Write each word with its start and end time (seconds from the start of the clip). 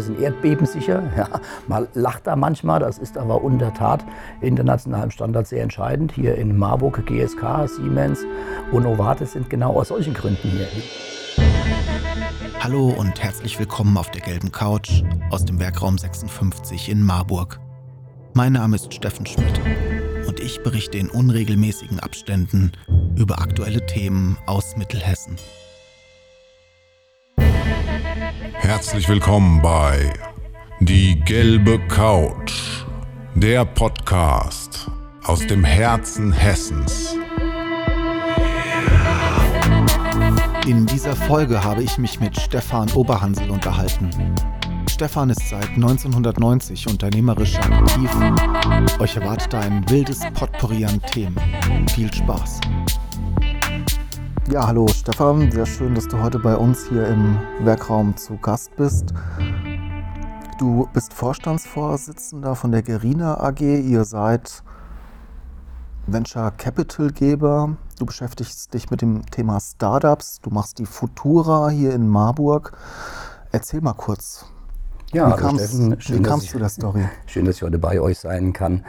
Wir 0.00 0.06
sind 0.06 0.18
erdbebensicher. 0.18 1.02
Ja, 1.16 1.28
man 1.68 1.86
lacht 1.92 2.26
da 2.26 2.34
manchmal, 2.34 2.80
das 2.80 2.96
ist 2.96 3.18
aber 3.18 3.44
unter 3.44 3.74
Tat 3.74 4.02
internationalem 4.40 5.10
Standard 5.10 5.46
sehr 5.46 5.62
entscheidend. 5.62 6.12
Hier 6.12 6.36
in 6.36 6.56
Marburg, 6.56 7.04
GSK, 7.04 7.68
Siemens 7.68 8.24
und 8.72 8.84
Novartis 8.84 9.32
sind 9.32 9.50
genau 9.50 9.74
aus 9.74 9.88
solchen 9.88 10.14
Gründen 10.14 10.48
hier. 10.48 10.66
Hallo 12.60 12.94
und 12.96 13.22
herzlich 13.22 13.58
willkommen 13.58 13.98
auf 13.98 14.10
der 14.10 14.22
gelben 14.22 14.50
Couch 14.50 15.02
aus 15.30 15.44
dem 15.44 15.60
Werkraum 15.60 15.98
56 15.98 16.88
in 16.88 17.02
Marburg. 17.02 17.60
Mein 18.32 18.54
Name 18.54 18.76
ist 18.76 18.94
Steffen 18.94 19.26
Schmidt 19.26 19.60
und 20.26 20.40
ich 20.40 20.62
berichte 20.62 20.96
in 20.96 21.10
unregelmäßigen 21.10 22.00
Abständen 22.00 22.72
über 23.16 23.42
aktuelle 23.42 23.84
Themen 23.84 24.38
aus 24.46 24.78
Mittelhessen. 24.78 25.36
Herzlich 28.54 29.08
willkommen 29.08 29.60
bei 29.60 30.12
Die 30.78 31.18
gelbe 31.20 31.80
Couch, 31.88 32.84
der 33.34 33.64
Podcast 33.64 34.88
aus 35.24 35.46
dem 35.46 35.64
Herzen 35.64 36.32
Hessens. 36.32 37.16
In 40.66 40.86
dieser 40.86 41.16
Folge 41.16 41.64
habe 41.64 41.82
ich 41.82 41.98
mich 41.98 42.20
mit 42.20 42.38
Stefan 42.38 42.90
Oberhansel 42.92 43.50
unterhalten. 43.50 44.10
Stefan 44.88 45.30
ist 45.30 45.48
seit 45.48 45.70
1990 45.70 46.86
unternehmerisch 46.86 47.56
aktiv. 47.56 48.10
Euch 49.00 49.16
erwartet 49.16 49.54
ein 49.54 49.88
wildes 49.90 50.20
Potpourri 50.34 50.84
an 50.84 51.02
Themen. 51.02 51.40
Viel 51.94 52.12
Spaß! 52.12 52.60
Ja, 54.50 54.66
hallo 54.66 54.88
Stefan, 54.88 55.52
sehr 55.52 55.64
schön, 55.64 55.94
dass 55.94 56.08
du 56.08 56.20
heute 56.20 56.40
bei 56.40 56.56
uns 56.56 56.88
hier 56.88 57.06
im 57.06 57.38
Werkraum 57.60 58.16
zu 58.16 58.36
Gast 58.36 58.74
bist. 58.74 59.14
Du 60.58 60.88
bist 60.92 61.14
Vorstandsvorsitzender 61.14 62.56
von 62.56 62.72
der 62.72 62.82
Gerina 62.82 63.40
AG. 63.40 63.60
Ihr 63.60 64.04
seid 64.04 64.64
Venture 66.08 66.50
Capital 66.50 67.12
Geber. 67.12 67.76
Du 68.00 68.06
beschäftigst 68.06 68.74
dich 68.74 68.90
mit 68.90 69.02
dem 69.02 69.24
Thema 69.26 69.60
Startups. 69.60 70.40
Du 70.40 70.50
machst 70.50 70.80
die 70.80 70.86
Futura 70.86 71.68
hier 71.68 71.94
in 71.94 72.08
Marburg. 72.08 72.76
Erzähl 73.52 73.80
mal 73.80 73.92
kurz. 73.92 74.46
Ja, 75.12 75.28
wie 75.28 75.40
kamst, 75.40 75.64
Steffen, 75.64 76.00
schön, 76.00 76.18
wie 76.18 76.22
kamst 76.22 76.54
du 76.54 76.58
der 76.58 76.68
Story? 76.68 77.08
Schön, 77.26 77.44
dass 77.44 77.56
ich 77.56 77.62
heute 77.62 77.78
bei 77.78 78.00
euch 78.00 78.18
sein 78.18 78.52
kann. 78.52 78.84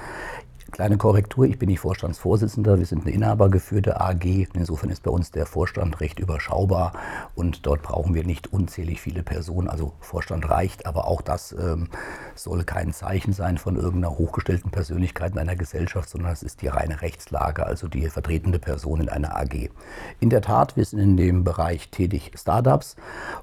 Kleine 0.72 0.98
Korrektur, 0.98 1.44
ich 1.46 1.60
bin 1.60 1.68
nicht 1.68 1.82
Vorstandsvorsitzender, 1.82 2.80
wir 2.80 2.86
sind 2.86 3.02
eine 3.02 3.12
inhabergeführte 3.12 4.00
AG. 4.00 4.48
Insofern 4.54 4.90
ist 4.90 5.04
bei 5.04 5.12
uns 5.12 5.30
der 5.30 5.46
Vorstand 5.46 6.00
recht 6.00 6.18
überschaubar 6.18 6.94
und 7.36 7.66
dort 7.66 7.82
brauchen 7.82 8.16
wir 8.16 8.24
nicht 8.24 8.54
unzählig 8.54 9.02
viele 9.02 9.22
Personen. 9.22 9.68
Also 9.68 9.92
Vorstand 10.00 10.50
reicht, 10.50 10.86
aber 10.86 11.08
auch 11.08 11.22
das 11.22 11.52
ähm, 11.52 11.90
soll 12.36 12.64
kein 12.64 12.94
Zeichen 12.94 13.34
sein 13.34 13.58
von 13.58 13.76
irgendeiner 13.76 14.18
hochgestellten 14.18 14.72
Persönlichkeit 14.72 15.34
in 15.34 15.40
einer 15.40 15.58
Gesellschaft, 15.58 16.10
sondern 16.10 16.32
es 16.32 16.42
ist 16.42 16.62
die 16.62 16.68
reine 16.68 17.02
Rechtslage, 17.02 17.66
also 17.66 17.90
die 17.90 18.08
vertretende 18.08 18.58
Person 18.58 19.02
in 19.02 19.10
einer 19.10 19.36
AG. 19.36 19.70
In 20.22 20.30
der 20.30 20.42
Tat, 20.42 20.78
wir 20.78 20.86
sind 20.86 21.00
in 21.00 21.18
dem 21.18 21.44
Bereich 21.44 21.90
tätig 21.90 22.32
Startups 22.36 22.96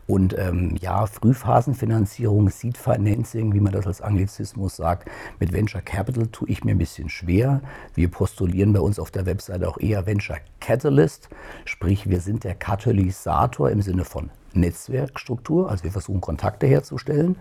und 0.06 0.36
ähm, 0.38 0.76
ja, 0.80 1.04
Frühphasenfinanzierung, 1.04 2.48
Seed 2.48 2.78
Financing, 2.78 3.52
wie 3.52 3.60
man 3.60 3.74
das 3.74 3.86
als 3.86 4.00
Anglizismus 4.00 4.76
sagt, 4.76 5.10
mit 5.38 5.52
Venture 5.52 5.82
Capital 5.82 6.28
tue 6.28 6.48
ich 6.48 6.64
mir 6.64 6.70
ein 6.70 6.78
bisschen 6.78 7.10
schwer. 7.18 7.60
Wir 7.94 8.08
postulieren 8.08 8.72
bei 8.72 8.80
uns 8.80 8.98
auf 8.98 9.10
der 9.10 9.26
Webseite 9.26 9.68
auch 9.68 9.78
eher 9.78 10.06
Venture 10.06 10.38
Catalyst, 10.60 11.28
sprich 11.64 12.08
wir 12.08 12.20
sind 12.20 12.44
der 12.44 12.54
Katalysator 12.54 13.70
im 13.70 13.82
Sinne 13.82 14.04
von 14.04 14.30
Netzwerkstruktur, 14.54 15.70
also 15.70 15.84
wir 15.84 15.92
versuchen 15.92 16.20
Kontakte 16.20 16.66
herzustellen. 16.66 17.36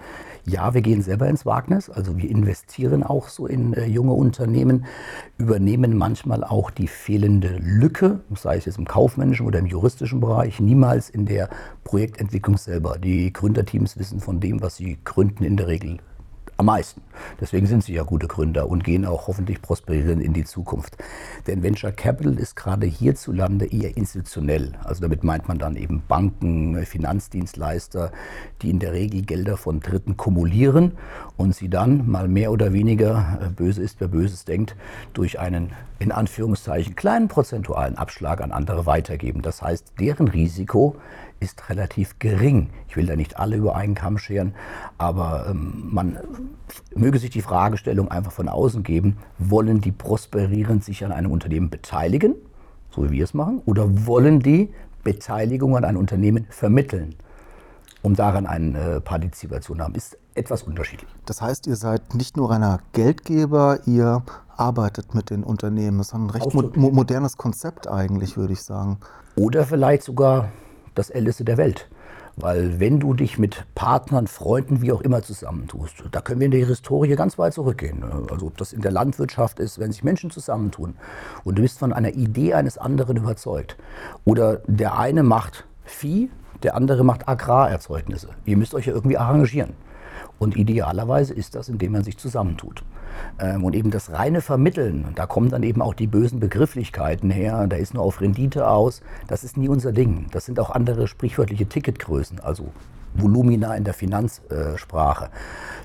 Ja, 0.45 0.73
wir 0.73 0.81
gehen 0.81 1.01
selber 1.01 1.27
ins 1.27 1.45
Wagnis, 1.45 1.89
also 1.89 2.17
wir 2.17 2.29
investieren 2.29 3.03
auch 3.03 3.29
so 3.29 3.47
in 3.47 3.73
äh, 3.73 3.85
junge 3.85 4.13
Unternehmen, 4.13 4.85
übernehmen 5.37 5.97
manchmal 5.97 6.43
auch 6.43 6.69
die 6.69 6.87
fehlende 6.87 7.57
Lücke, 7.59 8.19
sei 8.35 8.57
es 8.57 8.65
jetzt 8.65 8.77
im 8.77 8.85
kaufmännischen 8.85 9.45
oder 9.45 9.59
im 9.59 9.65
juristischen 9.65 10.19
Bereich, 10.19 10.59
niemals 10.59 11.09
in 11.09 11.25
der 11.25 11.49
Projektentwicklung 11.83 12.57
selber. 12.57 12.97
Die 12.97 13.31
Gründerteams 13.31 13.97
wissen 13.97 14.19
von 14.19 14.39
dem, 14.39 14.61
was 14.61 14.77
sie 14.77 14.97
gründen, 15.03 15.43
in 15.43 15.57
der 15.57 15.67
Regel 15.67 15.99
am 16.57 16.65
meisten. 16.65 17.01
Deswegen 17.39 17.67
sind 17.67 17.83
sie 17.83 17.93
ja 17.93 18.03
gute 18.03 18.27
Gründer 18.27 18.69
und 18.69 18.83
gehen 18.83 19.05
auch 19.05 19.27
hoffentlich 19.27 19.61
prosperierend 19.61 20.21
in 20.23 20.33
die 20.33 20.43
Zukunft. 20.43 20.97
Denn 21.45 21.63
Venture 21.63 21.91
Capital 21.91 22.33
ist 22.37 22.55
gerade 22.55 22.87
hierzulande 22.87 23.65
eher 23.71 23.95
institutionell. 23.95 24.73
Also 24.83 25.01
damit 25.01 25.23
meint 25.23 25.47
man 25.47 25.59
dann 25.59 25.75
eben 25.75 26.03
Banken, 26.07 26.83
Finanzdienstleister, 26.85 28.11
die 28.61 28.71
in 28.71 28.79
der 28.79 28.93
Regel 28.93 29.21
Gelder 29.21 29.57
von 29.57 29.79
Dritten 29.79 30.17
kumulieren 30.17 30.93
und 31.37 31.55
sie 31.55 31.69
dann 31.69 32.09
mal 32.09 32.27
mehr 32.27 32.51
oder 32.51 32.73
weniger, 32.73 33.39
äh, 33.41 33.49
böse 33.49 33.81
ist, 33.81 33.99
wer 33.99 34.07
Böses 34.07 34.45
denkt, 34.45 34.75
durch 35.13 35.39
einen 35.39 35.73
in 35.99 36.11
Anführungszeichen 36.11 36.95
kleinen 36.95 37.27
prozentualen 37.27 37.97
Abschlag 37.97 38.41
an 38.41 38.51
andere 38.51 38.85
weitergeben. 38.85 39.41
Das 39.41 39.61
heißt, 39.61 39.93
deren 39.99 40.27
Risiko 40.27 40.95
ist 41.39 41.69
relativ 41.69 42.19
gering. 42.19 42.69
Ich 42.87 42.95
will 42.95 43.05
da 43.05 43.15
nicht 43.15 43.39
alle 43.39 43.55
über 43.55 43.75
einen 43.75 43.95
Kamm 43.95 44.17
scheren, 44.17 44.53
aber 44.97 45.47
ähm, 45.49 45.89
man 45.91 46.17
möge 46.95 47.19
sich 47.19 47.29
die 47.29 47.41
Fragestellung 47.41 48.09
einfach 48.09 48.31
von 48.31 48.49
außen 48.49 48.83
geben, 48.83 49.17
wollen 49.37 49.81
die 49.81 49.91
prosperierend 49.91 50.83
sich 50.83 51.05
an 51.05 51.11
einem 51.11 51.31
Unternehmen 51.31 51.69
beteiligen, 51.69 52.35
so 52.89 53.05
wie 53.05 53.11
wir 53.11 53.23
es 53.23 53.33
machen, 53.33 53.61
oder 53.65 54.07
wollen 54.07 54.39
die 54.39 54.73
Beteiligung 55.03 55.77
an 55.77 55.85
einem 55.85 55.99
Unternehmen 55.99 56.47
vermitteln, 56.49 57.15
um 58.01 58.15
daran 58.15 58.45
eine 58.45 58.79
äh, 58.79 59.01
Partizipation 59.01 59.81
haben, 59.81 59.95
ist 59.95 60.17
etwas 60.35 60.63
unterschiedlich. 60.63 61.09
Das 61.25 61.41
heißt, 61.41 61.67
ihr 61.67 61.75
seid 61.75 62.13
nicht 62.13 62.37
nur 62.37 62.51
reiner 62.51 62.79
Geldgeber, 62.93 63.79
ihr 63.85 64.23
arbeitet 64.55 65.13
mit 65.15 65.29
den 65.29 65.43
Unternehmen. 65.43 65.99
Das 65.99 66.07
ist 66.07 66.13
ein 66.13 66.29
recht 66.29 66.53
mo 66.53 66.91
modernes 66.91 67.37
Konzept 67.37 67.87
eigentlich, 67.87 68.37
würde 68.37 68.53
ich 68.53 68.61
sagen. 68.63 68.97
Oder 69.35 69.65
vielleicht 69.65 70.03
sogar 70.03 70.49
das 70.97 71.09
Älteste 71.09 71.45
der 71.45 71.57
Welt. 71.57 71.87
Weil 72.39 72.79
wenn 72.79 72.99
du 72.99 73.15
dich 73.15 73.39
mit 73.39 73.65
Partnern, 73.73 74.27
Freunden, 74.27 74.81
wie 74.83 74.91
auch 74.91 75.01
immer 75.01 75.23
zusammentust, 75.23 76.03
da 76.11 76.21
können 76.21 76.39
wir 76.39 76.45
in 76.45 76.51
der 76.51 76.67
Historie 76.67 77.15
ganz 77.15 77.39
weit 77.39 77.53
zurückgehen. 77.53 78.03
Also 78.29 78.45
ob 78.45 78.57
das 78.57 78.73
in 78.73 78.81
der 78.81 78.91
Landwirtschaft 78.91 79.59
ist, 79.59 79.79
wenn 79.79 79.91
sich 79.91 80.03
Menschen 80.03 80.29
zusammentun 80.29 80.95
und 81.43 81.57
du 81.57 81.63
bist 81.63 81.79
von 81.79 81.93
einer 81.93 82.13
Idee 82.13 82.53
eines 82.53 82.77
anderen 82.77 83.17
überzeugt. 83.17 83.75
Oder 84.23 84.61
der 84.67 84.99
eine 84.99 85.23
macht 85.23 85.65
Vieh, 85.83 86.29
der 86.61 86.75
andere 86.75 87.03
macht 87.03 87.27
Agrarerzeugnisse. 87.27 88.29
Ihr 88.45 88.57
müsst 88.57 88.75
euch 88.75 88.85
ja 88.85 88.93
irgendwie 88.93 89.17
arrangieren. 89.17 89.73
Und 90.39 90.55
idealerweise 90.55 91.33
ist 91.33 91.55
das, 91.55 91.69
indem 91.69 91.93
man 91.93 92.03
sich 92.03 92.17
zusammentut. 92.17 92.83
Ähm, 93.39 93.63
und 93.63 93.75
eben 93.75 93.91
das 93.91 94.11
reine 94.11 94.41
Vermitteln, 94.41 95.07
da 95.15 95.25
kommen 95.25 95.49
dann 95.49 95.63
eben 95.63 95.81
auch 95.81 95.93
die 95.93 96.07
bösen 96.07 96.39
Begrifflichkeiten 96.39 97.29
her, 97.29 97.67
da 97.67 97.75
ist 97.75 97.93
nur 97.93 98.03
auf 98.03 98.21
Rendite 98.21 98.69
aus, 98.69 99.01
das 99.27 99.43
ist 99.43 99.57
nie 99.57 99.69
unser 99.69 99.91
Ding. 99.91 100.27
Das 100.31 100.45
sind 100.45 100.59
auch 100.59 100.69
andere 100.69 101.07
sprichwörtliche 101.07 101.65
Ticketgrößen, 101.65 102.39
also 102.39 102.69
Volumina 103.13 103.75
in 103.75 103.83
der 103.83 103.93
Finanzsprache, 103.93 105.29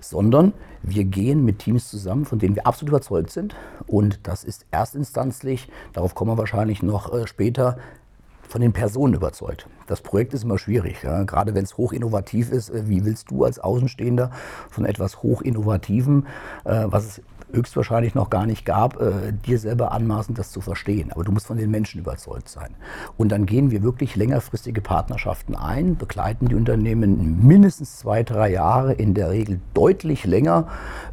sondern 0.00 0.52
wir 0.82 1.04
gehen 1.04 1.44
mit 1.44 1.60
Teams 1.60 1.88
zusammen, 1.88 2.24
von 2.24 2.38
denen 2.38 2.56
wir 2.56 2.66
absolut 2.66 2.90
überzeugt 2.90 3.30
sind. 3.30 3.54
Und 3.86 4.20
das 4.26 4.44
ist 4.44 4.66
erstinstanzlich, 4.70 5.68
darauf 5.92 6.14
kommen 6.14 6.32
wir 6.32 6.38
wahrscheinlich 6.38 6.82
noch 6.82 7.12
äh, 7.14 7.26
später, 7.26 7.78
von 8.52 8.60
den 8.60 8.74
Personen 8.74 9.14
überzeugt. 9.14 9.66
Das 9.86 10.02
Projekt 10.02 10.34
ist 10.34 10.44
immer 10.44 10.58
schwierig, 10.58 11.02
ja? 11.02 11.22
gerade 11.24 11.54
wenn 11.54 11.64
es 11.64 11.78
hochinnovativ 11.78 12.52
ist. 12.52 12.68
Äh, 12.68 12.86
wie 12.86 13.02
willst 13.06 13.30
du 13.30 13.44
als 13.44 13.58
Außenstehender 13.58 14.30
von 14.68 14.84
etwas 14.84 15.22
Hochinnovativem, 15.22 16.26
äh, 16.64 16.84
was 16.84 17.04
es 17.06 17.22
höchstwahrscheinlich 17.52 18.14
noch 18.14 18.30
gar 18.30 18.46
nicht 18.46 18.64
gab, 18.64 19.00
äh, 19.00 19.32
dir 19.32 19.58
selber 19.58 19.92
anmaßen, 19.92 20.34
das 20.34 20.50
zu 20.50 20.60
verstehen. 20.60 21.12
Aber 21.12 21.24
du 21.24 21.32
musst 21.32 21.46
von 21.46 21.56
den 21.56 21.70
Menschen 21.70 22.00
überzeugt 22.00 22.48
sein. 22.48 22.74
Und 23.16 23.30
dann 23.30 23.46
gehen 23.46 23.70
wir 23.70 23.82
wirklich 23.82 24.16
längerfristige 24.16 24.80
Partnerschaften 24.80 25.54
ein, 25.54 25.96
begleiten 25.96 26.48
die 26.48 26.54
Unternehmen 26.54 27.46
mindestens 27.46 27.98
zwei, 27.98 28.22
drei 28.22 28.50
Jahre, 28.50 28.92
in 28.94 29.14
der 29.14 29.30
Regel 29.30 29.60
deutlich 29.74 30.24
länger, 30.24 30.68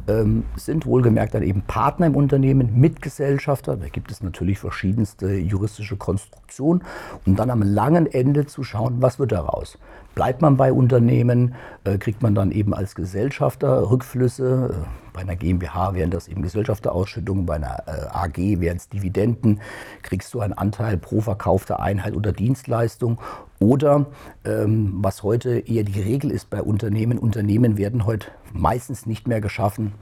ähm, 0.08 0.44
sind 0.56 0.86
wohlgemerkt 0.86 1.34
dann 1.34 1.42
eben 1.42 1.62
Partner 1.62 2.06
im 2.06 2.16
Unternehmen, 2.16 2.80
Mitgesellschafter. 2.80 3.76
Da 3.76 3.88
gibt 3.88 4.10
es 4.10 4.22
natürlich 4.22 4.58
verschiedenste 4.58 5.34
juristische 5.34 5.96
Konstruktionen. 5.96 6.82
Und 7.26 7.38
dann 7.38 7.50
am 7.50 7.62
langen 7.62 8.06
Ende 8.06 8.46
zu 8.46 8.64
schauen, 8.64 8.96
was 9.00 9.18
wird 9.18 9.32
daraus. 9.32 9.78
Bleibt 10.14 10.42
man 10.42 10.56
bei 10.56 10.72
Unternehmen, 10.72 11.54
äh, 11.84 11.96
kriegt 11.96 12.22
man 12.22 12.34
dann 12.34 12.50
eben 12.50 12.74
als 12.74 12.94
Gesellschafter 12.94 13.90
Rückflüsse. 13.90 14.70
Äh, 14.72 14.86
bei 15.12 15.20
einer 15.20 15.36
GmbH 15.36 15.94
wären 15.94 16.10
das 16.10 16.28
eben 16.28 16.42
Gesellschafterausschüttungen, 16.42 17.46
bei 17.46 17.54
einer 17.54 17.84
äh, 17.86 18.06
AG 18.10 18.60
wären 18.60 18.76
es 18.76 18.88
Dividenden. 18.88 19.60
Kriegst 20.02 20.34
du 20.34 20.40
einen 20.40 20.52
Anteil 20.52 20.98
pro 20.98 21.20
verkaufter 21.20 21.80
Einheit 21.80 22.14
oder 22.16 22.32
Dienstleistung. 22.32 23.20
Oder 23.60 24.06
ähm, 24.44 24.98
was 25.02 25.22
heute 25.22 25.58
eher 25.58 25.84
die 25.84 26.00
Regel 26.00 26.30
ist 26.30 26.50
bei 26.50 26.62
Unternehmen, 26.62 27.18
Unternehmen 27.18 27.76
werden 27.76 28.06
heute 28.06 28.28
meistens 28.52 29.06
nicht 29.06 29.28
mehr 29.28 29.40
geschaffen. 29.40 29.92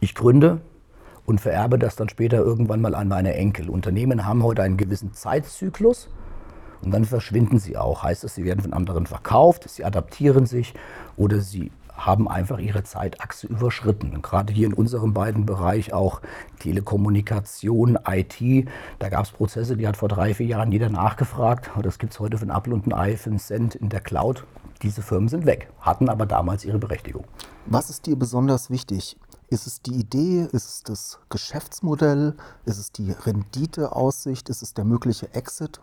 Ich 0.00 0.14
gründe, 0.14 0.60
und 1.24 1.40
vererbe 1.40 1.78
das 1.78 1.96
dann 1.96 2.08
später 2.08 2.38
irgendwann 2.38 2.80
mal 2.80 2.94
an 2.94 3.08
meine 3.08 3.34
Enkel. 3.34 3.70
Unternehmen 3.70 4.26
haben 4.26 4.42
heute 4.42 4.62
einen 4.62 4.76
gewissen 4.76 5.12
Zeitzyklus 5.12 6.08
und 6.82 6.90
dann 6.90 7.04
verschwinden 7.04 7.58
sie 7.58 7.76
auch. 7.76 8.02
Heißt 8.02 8.24
das, 8.24 8.34
sie 8.34 8.44
werden 8.44 8.60
von 8.60 8.72
anderen 8.72 9.06
verkauft, 9.06 9.68
sie 9.68 9.84
adaptieren 9.84 10.46
sich 10.46 10.74
oder 11.16 11.40
sie 11.40 11.70
haben 11.96 12.28
einfach 12.28 12.58
ihre 12.58 12.82
Zeitachse 12.82 13.46
überschritten. 13.46 14.22
gerade 14.22 14.52
hier 14.52 14.66
in 14.66 14.72
unserem 14.72 15.12
beiden 15.12 15.46
Bereich 15.46 15.92
auch 15.92 16.20
Telekommunikation, 16.58 17.98
IT, 18.08 18.68
da 18.98 19.08
gab 19.08 19.24
es 19.24 19.30
Prozesse, 19.30 19.76
die 19.76 19.86
hat 19.86 19.96
vor 19.96 20.08
drei, 20.08 20.34
vier 20.34 20.46
Jahren 20.46 20.72
jeder 20.72 20.88
nachgefragt. 20.88 21.70
Das 21.82 21.98
gibt 21.98 22.12
es 22.12 22.20
heute 22.20 22.38
ein 22.38 22.50
Apple 22.50 22.74
und 22.74 22.86
ein 22.86 22.92
Ei, 22.92 23.16
für 23.16 23.30
einen 23.30 23.38
Cent 23.38 23.74
in 23.74 23.88
der 23.88 24.00
Cloud. 24.00 24.44
Diese 24.82 25.02
Firmen 25.02 25.28
sind 25.28 25.46
weg, 25.46 25.68
hatten 25.80 26.08
aber 26.08 26.26
damals 26.26 26.64
ihre 26.64 26.78
Berechtigung. 26.78 27.24
Was 27.66 27.90
ist 27.90 28.06
dir 28.06 28.16
besonders 28.16 28.70
wichtig? 28.70 29.16
Ist 29.48 29.66
es 29.66 29.82
die 29.82 29.94
Idee? 29.94 30.48
Ist 30.50 30.68
es 30.68 30.82
das 30.82 31.20
Geschäftsmodell? 31.28 32.34
Ist 32.64 32.78
es 32.78 32.90
die 32.90 33.12
Renditeaussicht? 33.12 34.48
Ist 34.48 34.62
es 34.62 34.74
der 34.74 34.84
mögliche 34.84 35.32
Exit? 35.34 35.80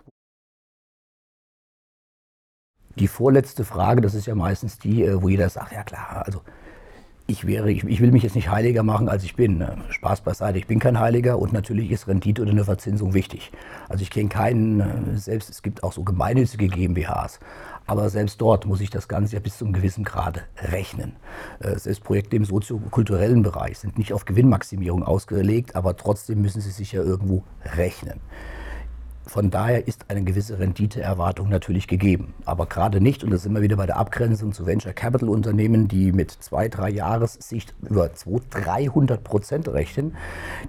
Die 2.98 3.08
vorletzte 3.08 3.64
Frage, 3.64 4.02
das 4.02 4.14
ist 4.14 4.26
ja 4.26 4.36
meistens 4.36 4.80
die, 4.80 5.04
äh, 5.04 5.22
wo 5.22 5.30
jeder 5.30 5.50
sagt, 5.50 5.72
ja 5.72 5.84
klar, 5.84 6.24
also 6.26 6.42
ich 7.30 7.46
wäre, 7.46 7.72
ich, 7.72 7.84
ich, 7.84 8.02
will 8.02 8.12
mich 8.12 8.24
jetzt 8.24 8.36
nicht 8.36 8.50
heiliger 8.50 8.82
machen, 8.82 9.08
als 9.08 9.24
ich 9.24 9.36
bin. 9.36 9.60
Ne? 9.60 9.78
Spaß 9.90 10.22
beiseite, 10.22 10.58
ich 10.58 10.66
bin 10.66 10.80
kein 10.80 11.00
Heiliger 11.00 11.38
und 11.38 11.54
natürlich 11.54 11.92
ist 11.92 12.08
Rendite 12.08 12.42
oder 12.42 12.52
eine 12.52 12.66
Verzinsung 12.66 13.14
wichtig. 13.14 13.52
Also 13.88 14.02
ich 14.02 14.10
kenne 14.10 14.30
keinen, 14.30 14.80
äh, 14.80 15.18
selbst 15.18 15.50
es 15.50 15.62
gibt 15.62 15.84
auch 15.84 15.94
so 15.94 16.04
gemeinnützige 16.04 16.68
GmbHs, 16.68 17.40
aber 17.86 18.10
selbst 18.10 18.42
dort 18.42 18.66
muss 18.66 18.82
ich 18.82 18.90
das 18.90 19.08
Ganze 19.08 19.36
ja 19.36 19.40
bis 19.42 19.60
zu 19.60 19.66
einem 19.66 19.74
gewissen 19.74 20.04
Grade 20.04 20.42
rechnen. 20.58 21.18
Äh, 21.60 21.78
selbst 21.78 22.04
Projekte 22.04 22.36
im 22.36 22.46
soziokulturellen 22.46 23.44
Bereich 23.44 23.78
sind 23.78 24.00
nicht 24.00 24.12
auf 24.12 24.26
Gewinnmaximierung 24.26 25.04
ausgelegt, 25.04 25.76
aber 25.76 25.96
trotzdem 25.96 26.42
müssen 26.42 26.62
sie 26.62 26.72
sich 26.72 26.94
ja 26.94 27.04
irgendwo 27.04 27.44
rechnen. 27.76 28.22
Von 29.26 29.52
daher 29.52 29.88
ist 29.88 30.06
eine 30.08 30.24
gewisse 30.24 30.58
Renditeerwartung 30.58 31.50
natürlich 31.50 31.88
gegeben. 31.88 32.34
Aber 32.46 32.66
gerade 32.66 33.00
nicht, 33.00 33.24
und 33.24 33.30
da 33.30 33.38
sind 33.38 33.54
wir 33.54 33.62
wieder 33.62 33.76
bei 33.76 33.86
der 33.86 33.98
Abgrenzung 33.98 34.54
zu 34.54 34.66
Venture 34.66 34.94
Capital 34.94 35.30
Unternehmen, 35.30 35.88
die 35.88 36.12
mit 36.12 36.32
zwei, 36.32 36.68
drei 36.68 36.90
Jahressicht 36.90 37.76
über 37.84 38.12
200, 38.12 38.66
300 38.66 39.24
Prozent 39.24 39.68
rechnen. 39.68 40.16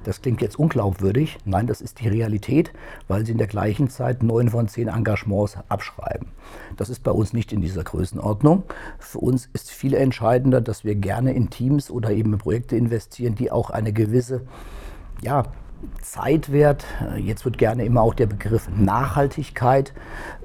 Das 0.05 0.21
klingt 0.21 0.43
jetzt 0.43 0.59
unglaubwürdig. 0.59 1.39
Nein, 1.47 1.67
das 1.67 1.81
ist 1.81 2.01
die 2.01 2.09
Realität, 2.09 2.73
weil 3.09 3.25
sie 3.25 3.33
in 3.33 3.39
der 3.39 3.47
gleichen 3.47 3.89
Zeit 3.89 4.23
neun 4.23 4.51
von 4.51 4.69
zehn 4.69 4.89
Engagements 4.89 5.57
abschreiben. 5.69 6.29
Das 6.77 6.91
ist 6.91 7.03
bei 7.03 7.13
uns 7.13 7.33
nicht 7.33 7.53
in 7.53 7.63
dieser 7.63 7.83
Größenordnung. 7.83 8.65
Für 8.99 9.21
uns 9.21 9.49
ist 9.55 9.71
viel 9.71 9.95
entscheidender, 9.95 10.61
dass 10.61 10.85
wir 10.85 10.97
gerne 10.97 11.33
in 11.33 11.49
Teams 11.49 11.91
oder 11.91 12.11
eben 12.11 12.35
in 12.35 12.39
Projekte 12.39 12.77
investieren, 12.77 13.37
die 13.37 13.51
auch 13.51 13.71
eine 13.71 13.93
gewisse 13.93 14.43
ja, 15.23 15.45
Zeitwert. 16.03 16.85
Jetzt 17.17 17.45
wird 17.45 17.59
gerne 17.59 17.85
immer 17.85 18.03
auch 18.03 18.15
der 18.15 18.27
Begriff 18.27 18.69
Nachhaltigkeit 18.75 19.93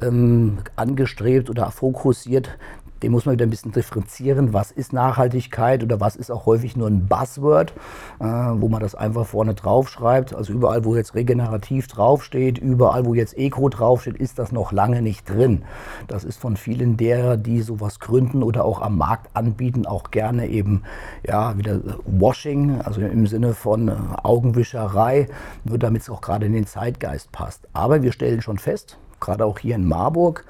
ähm, 0.02 0.58
angestrebt 0.76 1.50
oder 1.50 1.72
fokussiert 1.72 2.58
den 3.06 3.12
muss 3.12 3.28
man 3.28 3.34
wieder 3.34 3.46
ein 3.46 3.52
bisschen 3.52 3.72
differenzieren. 3.72 4.52
Was 4.52 4.72
ist 4.72 4.92
Nachhaltigkeit 4.92 5.84
oder 5.84 6.00
was 6.00 6.16
ist 6.16 6.32
auch 6.32 6.48
häufig 6.48 6.76
nur 6.76 6.88
ein 6.88 7.06
Buzzword, 7.06 7.72
äh, 8.20 8.26
wo 8.26 8.68
man 8.68 8.82
das 8.82 8.96
einfach 8.96 9.28
vorne 9.28 9.54
drauf 9.54 9.90
schreibt. 9.90 10.34
Also 10.34 10.52
überall, 10.54 10.86
wo 10.86 10.96
jetzt 10.96 11.14
regenerativ 11.14 11.86
draufsteht, 11.86 12.58
überall, 12.58 13.06
wo 13.06 13.14
jetzt 13.14 13.38
Eco 13.38 13.70
draufsteht, 13.70 14.18
ist 14.18 14.40
das 14.40 14.52
noch 14.52 14.72
lange 14.72 15.04
nicht 15.04 15.30
drin. 15.30 15.62
Das 16.08 16.24
ist 16.24 16.40
von 16.40 16.58
vielen 16.58 16.98
derer, 16.98 17.38
die 17.38 17.62
sowas 17.62 18.00
gründen 18.00 18.42
oder 18.42 18.66
auch 18.66 18.82
am 18.82 18.98
Markt 18.98 19.30
anbieten, 19.36 19.86
auch 19.86 20.10
gerne 20.10 20.48
eben 20.48 20.82
ja 21.28 21.56
wieder 21.60 21.82
Washing, 22.06 22.82
also 22.82 23.02
im 23.02 23.28
Sinne 23.28 23.54
von 23.54 23.90
äh, 23.90 23.94
Augenwischerei, 24.24 25.28
nur 25.64 25.78
damit 25.78 26.02
es 26.02 26.10
auch 26.10 26.22
gerade 26.22 26.48
in 26.48 26.54
den 26.54 26.66
Zeitgeist 26.66 27.32
passt. 27.32 27.68
Aber 27.72 28.02
wir 28.02 28.12
stellen 28.12 28.42
schon 28.42 28.58
fest, 28.58 28.98
gerade 29.20 29.46
auch 29.46 29.60
hier 29.60 29.76
in 29.76 29.88
Marburg 29.88 30.46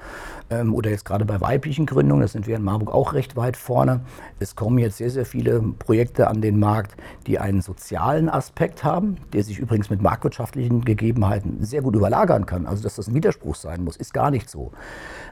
ähm, 0.50 0.74
oder 0.74 0.90
jetzt 0.90 1.04
gerade 1.04 1.24
bei 1.24 1.40
weiblichen 1.40 1.86
Gründungen, 1.86 2.22
da 2.22 2.28
sind 2.28 2.46
wir 2.46 2.56
in 2.56 2.62
Marburg 2.62 2.92
auch 2.92 3.12
recht 3.14 3.36
weit 3.36 3.56
vorne. 3.56 4.00
Es 4.38 4.54
kommen 4.54 4.78
jetzt 4.78 4.98
sehr, 4.98 5.10
sehr 5.10 5.26
viele 5.26 5.60
Projekte 5.60 6.28
an 6.28 6.40
den 6.40 6.58
Markt, 6.58 6.96
die 7.26 7.38
einen 7.38 7.62
sozialen 7.62 8.28
Aspekt 8.28 8.84
haben, 8.84 9.16
der 9.32 9.42
sich 9.42 9.58
übrigens 9.58 9.90
mit 9.90 10.02
marktwirtschaftlichen 10.02 10.84
Gegebenheiten 10.84 11.64
sehr 11.64 11.82
gut 11.82 11.96
überlagern 11.96 12.46
kann. 12.46 12.66
Also 12.66 12.82
dass 12.82 12.96
das 12.96 13.08
ein 13.08 13.14
Widerspruch 13.14 13.56
sein 13.56 13.82
muss, 13.82 13.96
ist 13.96 14.14
gar 14.14 14.30
nicht 14.30 14.48
so. 14.48 14.72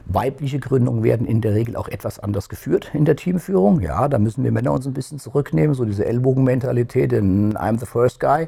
Weibliche 0.05 0.59
Gründungen 0.59 1.03
werden 1.03 1.25
in 1.25 1.41
der 1.41 1.53
Regel 1.53 1.75
auch 1.75 1.87
etwas 1.87 2.19
anders 2.19 2.49
geführt 2.49 2.91
in 2.93 3.05
der 3.05 3.15
Teamführung. 3.15 3.79
Ja, 3.79 4.07
da 4.07 4.19
müssen 4.19 4.43
wir 4.43 4.51
Männer 4.51 4.73
uns 4.73 4.85
ein 4.85 4.93
bisschen 4.93 5.19
zurücknehmen, 5.19 5.75
so 5.75 5.85
diese 5.85 6.05
Ellbogenmentalität 6.05 7.13
in 7.13 7.55
I'm 7.57 7.79
the 7.79 7.85
first 7.85 8.19
guy. 8.19 8.47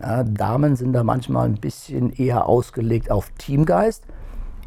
Äh, 0.00 0.24
Damen 0.24 0.76
sind 0.76 0.92
da 0.92 1.02
manchmal 1.02 1.46
ein 1.46 1.56
bisschen 1.56 2.12
eher 2.12 2.46
ausgelegt 2.46 3.10
auf 3.10 3.30
Teamgeist 3.38 4.04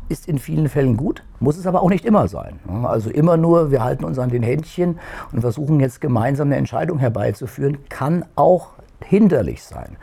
ist 0.09 0.27
in 0.27 0.39
vielen 0.39 0.69
Fällen 0.69 0.98
gut, 0.98 1.24
muss 1.39 1.57
es 1.57 1.68
aber 1.68 1.81
auch 1.81 1.89
nicht 1.89 2.06
immer 2.06 2.27
sein. 2.27 2.59
Also 2.83 3.09
immer 3.09 3.38
nur, 3.38 3.71
wir 3.71 3.83
halten 3.83 4.06
uns 4.06 4.19
an 4.19 4.30
den 4.30 4.44
Händchen 4.44 5.00
und 5.31 5.42
versuchen 5.42 5.80
jetzt 5.80 6.01
gemeinsam 6.01 6.48
eine 6.48 6.57
Entscheidung 6.57 7.00
herbeizuführen, 7.00 7.77
kann 7.89 8.25
auch 8.36 8.69
hinderlich 9.04 9.63
sein. 9.63 9.98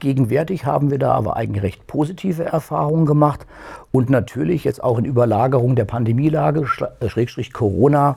Gegenwärtig 0.00 0.66
haben 0.66 0.90
wir 0.90 0.98
da 0.98 1.12
aber 1.12 1.36
eigentlich 1.36 1.62
recht 1.62 1.86
positive 1.86 2.44
Erfahrungen 2.44 3.06
gemacht 3.06 3.46
und 3.90 4.10
natürlich 4.10 4.64
jetzt 4.64 4.82
auch 4.82 4.98
in 4.98 5.04
Überlagerung 5.04 5.76
der 5.76 5.86
Pandemielage, 5.86 6.66
äh, 7.00 7.08
Schrägstrich 7.08 7.52
Corona, 7.52 8.16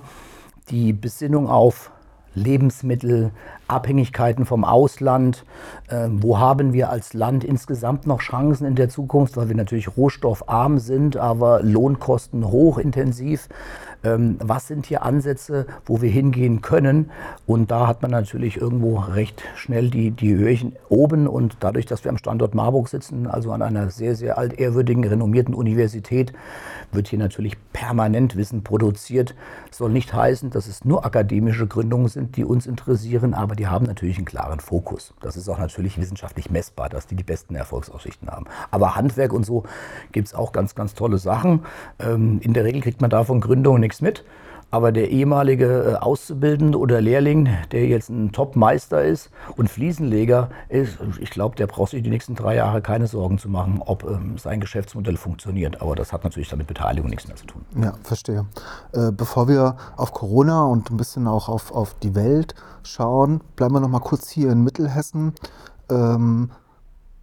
die 0.69 0.91
Besinnung 0.91 1.47
auf 1.47 1.91
Lebensmittel, 2.33 3.31
Abhängigkeiten 3.67 4.45
vom 4.45 4.63
Ausland. 4.63 5.43
Ähm, 5.89 6.21
wo 6.21 6.39
haben 6.39 6.73
wir 6.73 6.89
als 6.89 7.13
Land 7.13 7.43
insgesamt 7.43 8.07
noch 8.07 8.19
Chancen 8.21 8.65
in 8.65 8.75
der 8.75 8.89
Zukunft, 8.89 9.37
weil 9.37 9.49
wir 9.49 9.55
natürlich 9.55 9.95
rohstoffarm 9.95 10.79
sind, 10.79 11.17
aber 11.17 11.61
Lohnkosten 11.63 12.45
hochintensiv. 12.45 13.47
Ähm, 14.03 14.37
was 14.39 14.67
sind 14.67 14.85
hier 14.85 15.03
Ansätze, 15.03 15.65
wo 15.85 16.01
wir 16.01 16.09
hingehen 16.09 16.61
können? 16.61 17.11
Und 17.45 17.71
da 17.71 17.87
hat 17.87 18.01
man 18.01 18.11
natürlich 18.11 18.57
irgendwo 18.57 18.99
recht 18.99 19.43
schnell 19.55 19.89
die, 19.89 20.11
die 20.11 20.35
Höhen 20.35 20.75
oben. 20.89 21.27
Und 21.27 21.57
dadurch, 21.59 21.85
dass 21.85 22.03
wir 22.03 22.11
am 22.11 22.17
Standort 22.17 22.53
Marburg 22.53 22.89
sitzen, 22.89 23.27
also 23.27 23.51
an 23.51 23.61
einer 23.61 23.89
sehr, 23.89 24.15
sehr 24.15 24.37
altehrwürdigen, 24.37 25.03
renommierten 25.03 25.53
Universität, 25.53 26.33
wird 26.91 27.07
hier 27.07 27.19
natürlich 27.19 27.57
permanent 27.73 28.35
Wissen 28.35 28.63
produziert. 28.63 29.35
soll 29.71 29.91
nicht 29.91 30.13
heißen, 30.13 30.51
dass 30.51 30.67
es 30.67 30.85
nur 30.85 31.05
akademische 31.05 31.67
Gründungen 31.67 32.07
sind, 32.07 32.37
die 32.37 32.45
uns 32.45 32.67
interessieren, 32.67 33.33
aber 33.33 33.55
die 33.57 33.67
haben 33.67 33.85
natürlich 33.85 34.17
einen 34.17 34.25
klaren 34.25 34.59
Fokus. 34.59 35.13
Das 35.19 35.35
ist 35.35 35.49
auch 35.49 35.57
natürlich 35.57 35.99
wissenschaftlich 35.99 36.49
messbar, 36.49 36.89
dass 36.89 37.07
die 37.07 37.15
die 37.15 37.23
besten 37.23 37.55
Erfolgsaussichten 37.55 38.29
haben. 38.29 38.45
Aber 38.71 38.95
Handwerk 38.95 39.33
und 39.33 39.45
so 39.45 39.63
gibt 40.11 40.27
es 40.27 40.33
auch 40.33 40.51
ganz, 40.51 40.75
ganz 40.75 40.93
tolle 40.93 41.17
Sachen. 41.17 41.65
Ähm, 41.99 42.39
in 42.41 42.53
der 42.53 42.63
Regel 42.63 42.81
kriegt 42.81 43.01
man 43.01 43.09
davon 43.09 43.41
Gründungen 43.41 43.81
nichts 43.81 44.01
mit. 44.01 44.23
Aber 44.69 44.91
der 44.91 45.11
ehemalige 45.11 45.65
äh, 45.65 45.95
Auszubildende 45.95 46.77
oder 46.77 46.99
Lehrling, 46.99 47.49
der 47.71 47.87
jetzt 47.87 48.09
ein 48.09 48.31
Top-Meister 48.33 49.03
ist 49.03 49.29
und 49.55 49.69
Fliesenleger 49.69 50.49
ist, 50.67 50.97
ich 51.19 51.29
glaube, 51.29 51.55
der 51.55 51.67
braucht 51.67 51.91
sich 51.91 52.03
die 52.03 52.09
nächsten 52.09 52.35
drei 52.35 52.55
Jahre 52.55 52.81
keine 52.81 53.07
Sorgen 53.07 53.37
zu 53.37 53.47
machen, 53.47 53.81
ob 53.85 54.03
ähm, 54.03 54.37
sein 54.37 54.59
Geschäftsmodell 54.59 55.15
funktioniert. 55.15 55.81
Aber 55.81 55.95
das 55.95 56.11
hat 56.11 56.23
natürlich 56.25 56.49
damit 56.49 56.67
Beteiligung 56.67 57.09
nichts 57.09 57.27
mehr 57.27 57.37
zu 57.37 57.45
tun. 57.45 57.65
Ja, 57.81 57.93
verstehe. 58.03 58.45
Äh, 58.91 59.11
bevor 59.11 59.47
wir 59.47 59.77
auf 59.95 60.11
Corona 60.11 60.65
und 60.65 60.91
ein 60.91 60.97
bisschen 60.97 61.27
auch 61.27 61.47
auf, 61.47 61.71
auf 61.71 61.95
die 61.99 62.13
Welt 62.13 62.53
schauen, 62.83 63.41
bleiben 63.55 63.73
wir 63.73 63.79
noch 63.79 63.89
mal 63.89 63.99
kurz 63.99 64.29
hier 64.29 64.51
in 64.51 64.63
Mittelhessen. 64.63 65.33
Ähm, 65.89 66.51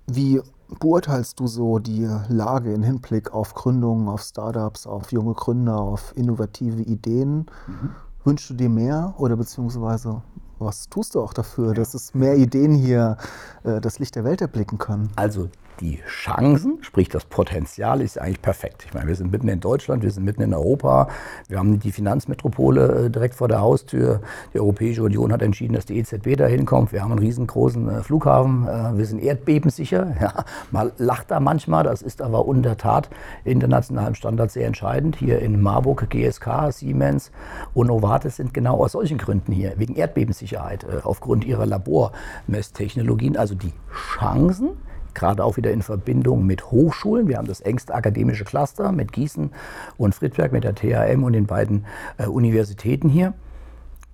wie 0.06 0.40
beurteilst 0.78 1.40
du 1.40 1.46
so 1.46 1.78
die 1.78 2.08
Lage 2.28 2.72
im 2.72 2.82
Hinblick 2.82 3.32
auf 3.32 3.54
Gründungen, 3.54 4.08
auf 4.08 4.22
Startups, 4.22 4.86
auf 4.86 5.12
junge 5.12 5.34
Gründer, 5.34 5.78
auf 5.78 6.12
innovative 6.16 6.82
Ideen? 6.82 7.46
Mhm. 7.66 7.90
Wünschst 8.24 8.50
du 8.50 8.54
dir 8.54 8.68
mehr 8.68 9.14
oder 9.18 9.36
beziehungsweise 9.36 10.22
was 10.58 10.88
tust 10.88 11.14
du 11.14 11.20
auch 11.20 11.34
dafür, 11.34 11.68
ja. 11.68 11.74
dass 11.74 11.94
es 11.94 12.14
mehr 12.14 12.36
Ideen 12.36 12.74
hier 12.74 13.18
äh, 13.64 13.80
das 13.80 13.98
Licht 13.98 14.14
der 14.14 14.24
Welt 14.24 14.40
erblicken 14.40 14.78
können? 14.78 15.10
Also 15.16 15.48
die 15.80 16.00
Chancen, 16.06 16.78
sprich 16.82 17.08
das 17.08 17.24
Potenzial 17.24 18.00
ist 18.00 18.20
eigentlich 18.20 18.42
perfekt. 18.42 18.84
Ich 18.86 18.94
meine, 18.94 19.08
wir 19.08 19.14
sind 19.14 19.32
mitten 19.32 19.48
in 19.48 19.60
Deutschland, 19.60 20.02
wir 20.02 20.10
sind 20.10 20.24
mitten 20.24 20.42
in 20.42 20.54
Europa, 20.54 21.08
wir 21.48 21.58
haben 21.58 21.80
die 21.80 21.92
Finanzmetropole 21.92 23.06
äh, 23.06 23.10
direkt 23.10 23.34
vor 23.34 23.48
der 23.48 23.60
Haustür. 23.60 24.20
Die 24.52 24.60
Europäische 24.60 25.02
Union 25.02 25.32
hat 25.32 25.42
entschieden, 25.42 25.74
dass 25.74 25.86
die 25.86 25.98
EZB 25.98 26.36
da 26.36 26.46
hinkommt. 26.46 26.92
Wir 26.92 27.02
haben 27.02 27.12
einen 27.12 27.20
riesengroßen 27.20 27.88
äh, 27.88 28.02
Flughafen, 28.02 28.68
äh, 28.68 28.96
wir 28.96 29.06
sind 29.06 29.20
erdbebensicher. 29.22 30.14
Ja, 30.24 30.44
man 30.70 30.92
lacht 30.96 31.30
da 31.30 31.40
manchmal, 31.40 31.84
das 31.84 32.00
ist 32.00 32.22
aber 32.22 32.46
unter 32.46 32.78
Tat 32.78 33.10
internationalem 33.44 34.14
Standard 34.14 34.50
sehr 34.50 34.66
entscheidend. 34.66 35.16
Hier 35.16 35.40
in 35.40 35.60
Marburg, 35.60 36.08
GSK, 36.08 36.70
Siemens 36.70 37.30
und 37.74 37.88
Novartis 37.88 38.36
sind 38.36 38.54
genau 38.54 38.78
aus 38.82 38.92
solchen 38.92 39.18
Gründen 39.18 39.52
hier, 39.52 39.74
wegen 39.76 39.96
Erdbebensicherheit, 39.96 40.86
aufgrund 41.04 41.44
ihrer 41.44 41.66
Labormesstechnologien. 41.66 43.36
Also 43.36 43.54
die 43.54 43.72
Chancen, 43.92 44.70
gerade 45.14 45.44
auch 45.44 45.56
wieder 45.56 45.71
in 45.71 45.83
Verbindung 45.83 46.47
mit 46.47 46.71
Hochschulen. 46.71 47.28
Wir 47.28 47.38
haben 47.38 47.47
das 47.47 47.61
engste 47.61 47.94
akademische 47.94 48.44
Cluster 48.44 48.92
mit 48.92 49.12
Gießen 49.12 49.50
und 49.97 50.14
Friedberg, 50.14 50.52
mit 50.52 50.64
der 50.64 50.75
THM 50.75 51.23
und 51.25 51.33
den 51.33 51.47
beiden 51.47 51.87
äh, 52.18 52.26
Universitäten 52.26 53.09
hier. 53.09 53.35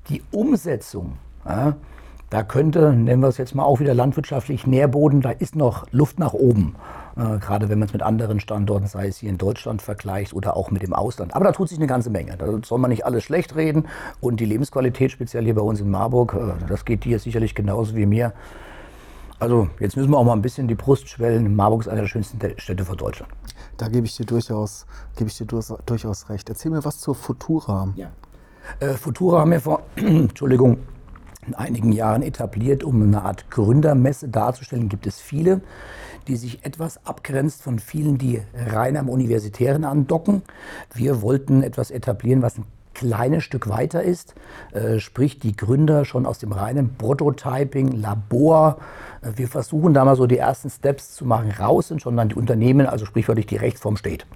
Die 0.09 0.23
Umsetzung, 0.33 1.19
ja, 1.47 1.77
da 2.31 2.45
könnte, 2.45 2.93
nennen 2.93 3.23
wir 3.23 3.29
es 3.29 3.39
jetzt 3.39 3.57
mal 3.57 3.65
auch 3.65 3.81
wieder 3.81 3.93
landwirtschaftlich 3.93 4.65
Nährboden, 4.65 5.21
da 5.21 5.31
ist 5.31 5.57
noch 5.57 5.87
Luft 5.91 6.21
nach 6.21 6.33
oben. 6.33 6.77
äh, 7.17 7.39
gerade 7.39 7.69
wenn 7.69 7.81
man 7.81 7.89
es 7.89 7.93
mit 7.93 8.03
anderen 8.03 8.39
Standorten, 8.39 8.87
sei 8.87 9.09
es 9.09 9.19
hier 9.19 9.31
in 9.31 9.37
Deutschland 9.37 9.83
vergleicht 9.83 10.33
oder 10.33 10.57
auch 10.57 10.71
mit 10.71 10.83
dem 10.83 10.93
Ausland. 10.93 11.35
Aber 11.35 11.45
da 11.45 11.51
tut 11.51 11.69
sich 11.69 11.79
eine 11.79 11.89
ganze 11.89 12.09
Menge. 12.09 12.37
Da 12.37 12.47
soll 12.65 12.79
man 12.79 12.91
nicht 12.91 13.05
alles 13.05 13.25
schlecht 13.25 13.57
reden. 13.57 13.89
Und 14.21 14.39
die 14.39 14.45
Lebensqualität, 14.45 15.11
speziell 15.11 15.45
hier 15.45 15.57
bei 15.57 15.61
uns 15.61 15.81
in 15.81 15.91
Marburg, 15.91 16.35
äh, 16.35 16.67
das 16.69 16.85
geht 16.85 17.05
dir 17.05 17.19
sicherlich 17.19 17.57
genauso 17.57 17.97
wie 17.97 18.07
mir. 18.07 18.33
Also 19.41 19.69
jetzt 19.81 19.97
müssen 19.97 20.11
wir 20.11 20.19
auch 20.19 20.25
mal 20.25 20.35
ein 20.35 20.43
bisschen 20.43 20.69
die 20.69 20.75
Brust 20.75 21.09
schwellen. 21.09 21.57
Marburg 21.57 21.81
ist 21.81 21.89
eine 21.89 22.03
der 22.03 22.09
schönsten 22.09 22.39
Städte 22.59 22.85
von 22.85 22.99
Deutschland. 22.99 23.33
Da 23.79 23.89
gebe 23.89 24.07
ich 24.07 24.15
dir 24.15 24.27
durchaus, 24.27 24.87
gebe 25.17 25.31
ich 25.31 25.39
dir 25.39 25.47
durchaus 25.47 26.29
recht. 26.29 26.49
Erzähl 26.51 26.71
mir 26.71 26.85
was 26.85 27.01
zur 27.01 27.15
Futura. 27.15 27.89
Ja. 27.97 28.11
Äh, 28.81 28.95
Futura 28.95 29.41
haben 29.41 29.51
wir 29.51 29.61
vor, 29.61 29.83
Entschuldigung, 29.97 30.77
in 31.47 31.55
einigen 31.55 31.91
Jahren 31.91 32.21
etabliert, 32.21 32.85
um 32.85 33.03
eine 33.03 33.23
Art 33.23 33.51
Gründermesse 33.51 34.29
darzustellen. 34.29 34.91
Gibt 34.91 35.07
es 35.07 35.19
viele, 35.19 35.63
die 36.29 36.37
sich 36.37 36.63
etwas 36.67 37.05
abgrenzt 37.07 37.63
von 37.63 37.79
vielen, 37.79 38.19
die 38.19 38.43
rein 38.55 38.99
am 38.99 39.09
Universitären 39.09 39.85
andocken. 39.85 40.43
Wir 40.93 41.23
wollten 41.23 41.63
etwas 41.63 41.91
etablieren, 41.91 42.43
was 42.43 42.59
ein 42.59 42.67
kleines 42.95 43.45
Stück 43.45 43.69
weiter 43.69 44.03
ist, 44.03 44.35
äh, 44.73 44.99
sprich 44.99 45.39
die 45.39 45.57
Gründer 45.57 46.05
schon 46.05 46.27
aus 46.27 46.39
dem 46.39 46.53
reinen 46.53 46.97
Prototyping, 46.97 47.93
Labor. 47.93 48.79
Äh, 49.23 49.33
wir 49.37 49.49
versuchen 49.49 49.95
da 49.95 50.05
mal 50.05 50.17
so 50.17 50.27
die 50.27 50.39
ersten 50.39 50.71
Steps 50.71 51.15
zu 51.15 51.25
machen, 51.25 51.51
raus 51.51 51.89
sind 51.89 52.03
schon 52.03 52.17
dann 52.17 52.31
die 52.31 52.35
Unternehmen, 52.35 52.87
also 52.87 53.07
sprichwörtlich 53.07 53.47
die 53.47 53.57
Rechtsform 53.57 53.97
steht. 53.97 54.27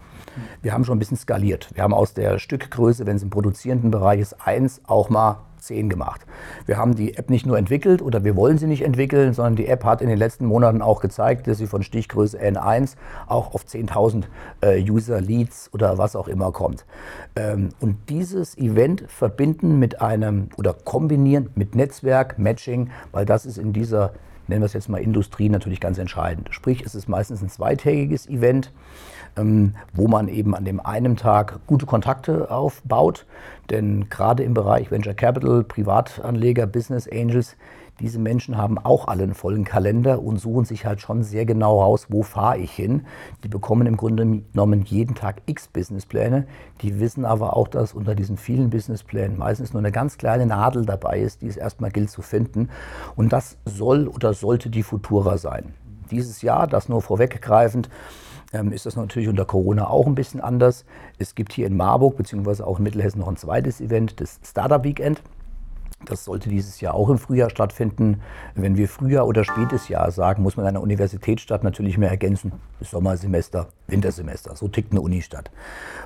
Wir 0.62 0.72
haben 0.72 0.84
schon 0.84 0.96
ein 0.96 0.98
bisschen 0.98 1.16
skaliert. 1.16 1.68
Wir 1.74 1.84
haben 1.84 1.94
aus 1.94 2.12
der 2.14 2.38
Stückgröße, 2.38 3.06
wenn 3.06 3.16
es 3.16 3.22
im 3.22 3.30
produzierenden 3.30 3.90
Bereich 3.90 4.20
ist, 4.20 4.34
eins 4.44 4.80
auch 4.86 5.08
mal 5.08 5.38
10 5.64 5.88
gemacht. 5.88 6.22
Wir 6.66 6.76
haben 6.76 6.94
die 6.94 7.16
App 7.16 7.30
nicht 7.30 7.46
nur 7.46 7.58
entwickelt 7.58 8.02
oder 8.02 8.24
wir 8.24 8.36
wollen 8.36 8.58
sie 8.58 8.66
nicht 8.66 8.82
entwickeln, 8.82 9.32
sondern 9.32 9.56
die 9.56 9.66
App 9.66 9.84
hat 9.84 10.02
in 10.02 10.08
den 10.08 10.18
letzten 10.18 10.46
Monaten 10.46 10.82
auch 10.82 11.00
gezeigt, 11.00 11.46
dass 11.46 11.58
sie 11.58 11.66
von 11.66 11.82
Stichgröße 11.82 12.40
N1 12.40 12.96
auch 13.26 13.54
auf 13.54 13.64
10.000 13.64 14.24
äh, 14.60 14.82
User-Leads 14.82 15.70
oder 15.72 15.98
was 15.98 16.16
auch 16.16 16.28
immer 16.28 16.52
kommt. 16.52 16.84
Ähm, 17.36 17.70
und 17.80 17.96
dieses 18.08 18.56
Event 18.58 19.04
verbinden 19.08 19.78
mit 19.78 20.00
einem 20.00 20.48
oder 20.56 20.72
kombinieren 20.72 21.50
mit 21.54 21.74
Netzwerk, 21.74 22.38
Matching, 22.38 22.90
weil 23.12 23.24
das 23.24 23.46
ist 23.46 23.58
in 23.58 23.72
dieser 23.72 24.12
nennen 24.48 24.62
wir 24.62 24.66
es 24.66 24.72
jetzt 24.72 24.88
mal 24.88 24.98
Industrie, 24.98 25.48
natürlich 25.48 25.80
ganz 25.80 25.98
entscheidend. 25.98 26.48
Sprich, 26.50 26.82
es 26.84 26.94
ist 26.94 27.08
meistens 27.08 27.42
ein 27.42 27.48
zweitägiges 27.48 28.28
Event 28.28 28.72
wo 29.36 30.08
man 30.08 30.28
eben 30.28 30.54
an 30.54 30.64
dem 30.64 30.80
einen 30.80 31.16
Tag 31.16 31.60
gute 31.66 31.86
Kontakte 31.86 32.50
aufbaut. 32.50 33.26
Denn 33.70 34.08
gerade 34.10 34.42
im 34.42 34.54
Bereich 34.54 34.90
Venture 34.90 35.14
Capital, 35.14 35.64
Privatanleger, 35.64 36.66
Business 36.66 37.08
Angels, 37.10 37.56
diese 38.00 38.18
Menschen 38.18 38.58
haben 38.58 38.76
auch 38.78 39.06
alle 39.06 39.22
einen 39.22 39.34
vollen 39.34 39.64
Kalender 39.64 40.20
und 40.20 40.38
suchen 40.38 40.64
sich 40.64 40.84
halt 40.84 41.00
schon 41.00 41.22
sehr 41.22 41.46
genau 41.46 41.80
raus, 41.80 42.06
wo 42.08 42.24
fahre 42.24 42.58
ich 42.58 42.72
hin. 42.72 43.06
Die 43.44 43.48
bekommen 43.48 43.86
im 43.86 43.96
Grunde 43.96 44.42
genommen 44.52 44.82
jeden 44.82 45.14
Tag 45.14 45.42
x 45.46 45.68
Businesspläne. 45.68 46.46
Die 46.82 46.98
wissen 46.98 47.24
aber 47.24 47.56
auch, 47.56 47.68
dass 47.68 47.94
unter 47.94 48.16
diesen 48.16 48.36
vielen 48.36 48.70
Businessplänen 48.70 49.38
meistens 49.38 49.72
nur 49.72 49.80
eine 49.80 49.92
ganz 49.92 50.18
kleine 50.18 50.44
Nadel 50.44 50.84
dabei 50.84 51.20
ist, 51.20 51.42
die 51.42 51.46
es 51.46 51.56
erstmal 51.56 51.92
gilt 51.92 52.10
zu 52.10 52.20
finden. 52.20 52.68
Und 53.14 53.32
das 53.32 53.58
soll 53.64 54.08
oder 54.08 54.34
sollte 54.34 54.70
die 54.70 54.82
Futura 54.82 55.38
sein. 55.38 55.72
Dieses 56.10 56.42
Jahr, 56.42 56.66
das 56.66 56.88
nur 56.88 57.00
vorweggreifend, 57.00 57.88
ähm, 58.54 58.72
ist 58.72 58.86
das 58.86 58.96
natürlich 58.96 59.28
unter 59.28 59.44
Corona 59.44 59.88
auch 59.88 60.06
ein 60.06 60.14
bisschen 60.14 60.40
anders. 60.40 60.84
Es 61.18 61.34
gibt 61.34 61.52
hier 61.52 61.66
in 61.66 61.76
Marburg 61.76 62.16
beziehungsweise 62.16 62.66
auch 62.66 62.78
in 62.78 62.84
Mittelhessen 62.84 63.18
noch 63.18 63.28
ein 63.28 63.36
zweites 63.36 63.80
Event, 63.80 64.20
das 64.20 64.40
Startup 64.42 64.82
Weekend. 64.82 65.20
Das 66.04 66.24
sollte 66.24 66.50
dieses 66.50 66.82
Jahr 66.82 66.94
auch 66.94 67.08
im 67.08 67.18
Frühjahr 67.18 67.48
stattfinden. 67.48 68.20
Wenn 68.54 68.76
wir 68.76 68.88
Frühjahr 68.88 69.26
oder 69.26 69.42
spätes 69.42 69.88
Jahr 69.88 70.10
sagen, 70.10 70.42
muss 70.42 70.56
man 70.56 70.66
einer 70.66 70.82
Universitätsstadt 70.82 71.64
natürlich 71.64 71.96
mehr 71.96 72.10
ergänzen. 72.10 72.52
Sommersemester, 72.80 73.68
Wintersemester. 73.86 74.54
So 74.54 74.68
tickt 74.68 74.92
eine 74.92 75.00
Unistadt. 75.00 75.50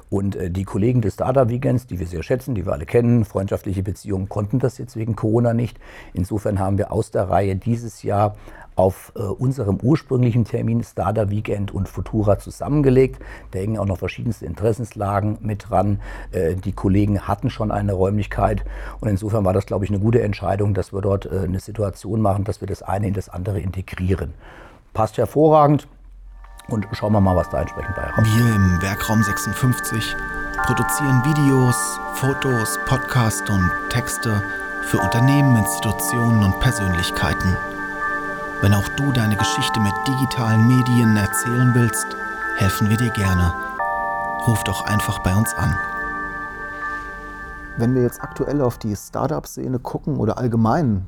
Und 0.09 0.37
äh, 0.37 0.51
die 0.51 0.65
Kollegen 0.65 1.01
des 1.01 1.15
Startup 1.15 1.49
Weekends, 1.49 1.87
die 1.87 1.99
wir 1.99 2.07
sehr 2.07 2.23
schätzen, 2.23 2.55
die 2.55 2.65
wir 2.65 2.73
alle 2.73 2.87
kennen, 2.87 3.25
freundschaftliche 3.25 3.83
Beziehungen, 3.83 4.29
konnten 4.29 4.61
das 4.61 4.79
jetzt 4.79 4.97
wegen 4.97 5.17
Corona 5.17 5.53
nicht. 5.53 5.81
Insofern 6.15 6.61
haben 6.61 6.79
wir 6.79 6.93
aus 6.93 7.11
der 7.11 7.29
Reihe 7.29 7.57
dieses 7.57 8.05
Jahr 8.05 8.37
auf 8.79 9.13
äh, 9.17 9.23
unserem 9.23 9.79
ursprünglichen 9.83 10.45
Termin 10.45 10.85
Starter 10.85 11.31
Weekend 11.31 11.75
und 11.75 11.89
Futura 11.89 12.39
zusammengelegt. 12.39 13.21
Da 13.51 13.59
hängen 13.59 13.77
auch 13.77 13.87
noch 13.87 13.99
verschiedenste 13.99 14.47
Interessenslagen 14.47 15.39
mit 15.41 15.69
dran. 15.69 16.01
Äh, 16.31 16.55
die 16.55 16.73
Kollegen 16.73 17.27
hatten 17.27 17.51
schon 17.51 17.73
eine 17.73 17.93
Räumlichkeit 17.93 18.65
und 19.01 19.09
insofern 19.09 19.45
war 19.45 19.53
das, 19.53 19.67
glaube 19.67 19.85
ich, 19.85 19.91
eine 19.91 19.99
gute 19.99 20.23
Entscheidung, 20.23 20.75
dass 20.75 20.93
wir 20.93 21.01
dort 21.01 21.27
äh, 21.27 21.41
eine 21.41 21.59
Situation 21.61 22.21
machen, 22.21 22.45
dass 22.45 22.61
wir 22.61 22.69
das 22.69 22.83
eine 22.83 23.09
in 23.09 23.15
das 23.15 23.29
andere 23.29 23.59
integrieren. 23.59 24.35
Passt 24.95 25.19
hervorragend 25.19 25.89
und 26.69 26.87
schauen 26.93 27.13
wir 27.13 27.21
mal, 27.21 27.35
was 27.35 27.51
da 27.51 27.61
entsprechend 27.61 27.97
bei 27.97 28.03
rauskommt. 28.03 28.29
Wir 28.37 28.55
im 28.55 28.83
Werkraum 28.83 29.23
56 29.23 30.15
produzieren 30.67 31.25
Videos, 31.25 31.99
Fotos, 32.15 32.79
Podcasts 32.87 33.49
und 33.51 33.71
Texte 33.91 34.43
für 34.87 34.99
Unternehmen, 34.99 35.57
Institutionen 35.57 36.45
und 36.45 36.61
Persönlichkeiten. 36.61 37.78
Wenn 38.61 38.75
auch 38.75 38.89
du 38.97 39.13
deine 39.13 39.37
Geschichte 39.37 39.79
mit 39.79 39.93
digitalen 40.09 40.67
Medien 40.67 41.17
erzählen 41.17 41.73
willst, 41.77 42.07
helfen 42.57 42.91
wir 42.91 42.97
dir 42.97 43.11
gerne. 43.11 43.55
Ruf 44.49 44.65
doch 44.65 44.85
einfach 44.85 45.21
bei 45.21 45.33
uns 45.33 45.55
an. 45.55 45.73
Wenn 47.77 47.95
wir 47.95 48.03
jetzt 48.03 48.21
aktuell 48.21 48.61
auf 48.61 48.79
die 48.79 48.97
Startup-Szene 48.97 49.79
gucken 49.79 50.17
oder 50.17 50.39
allgemein 50.39 51.07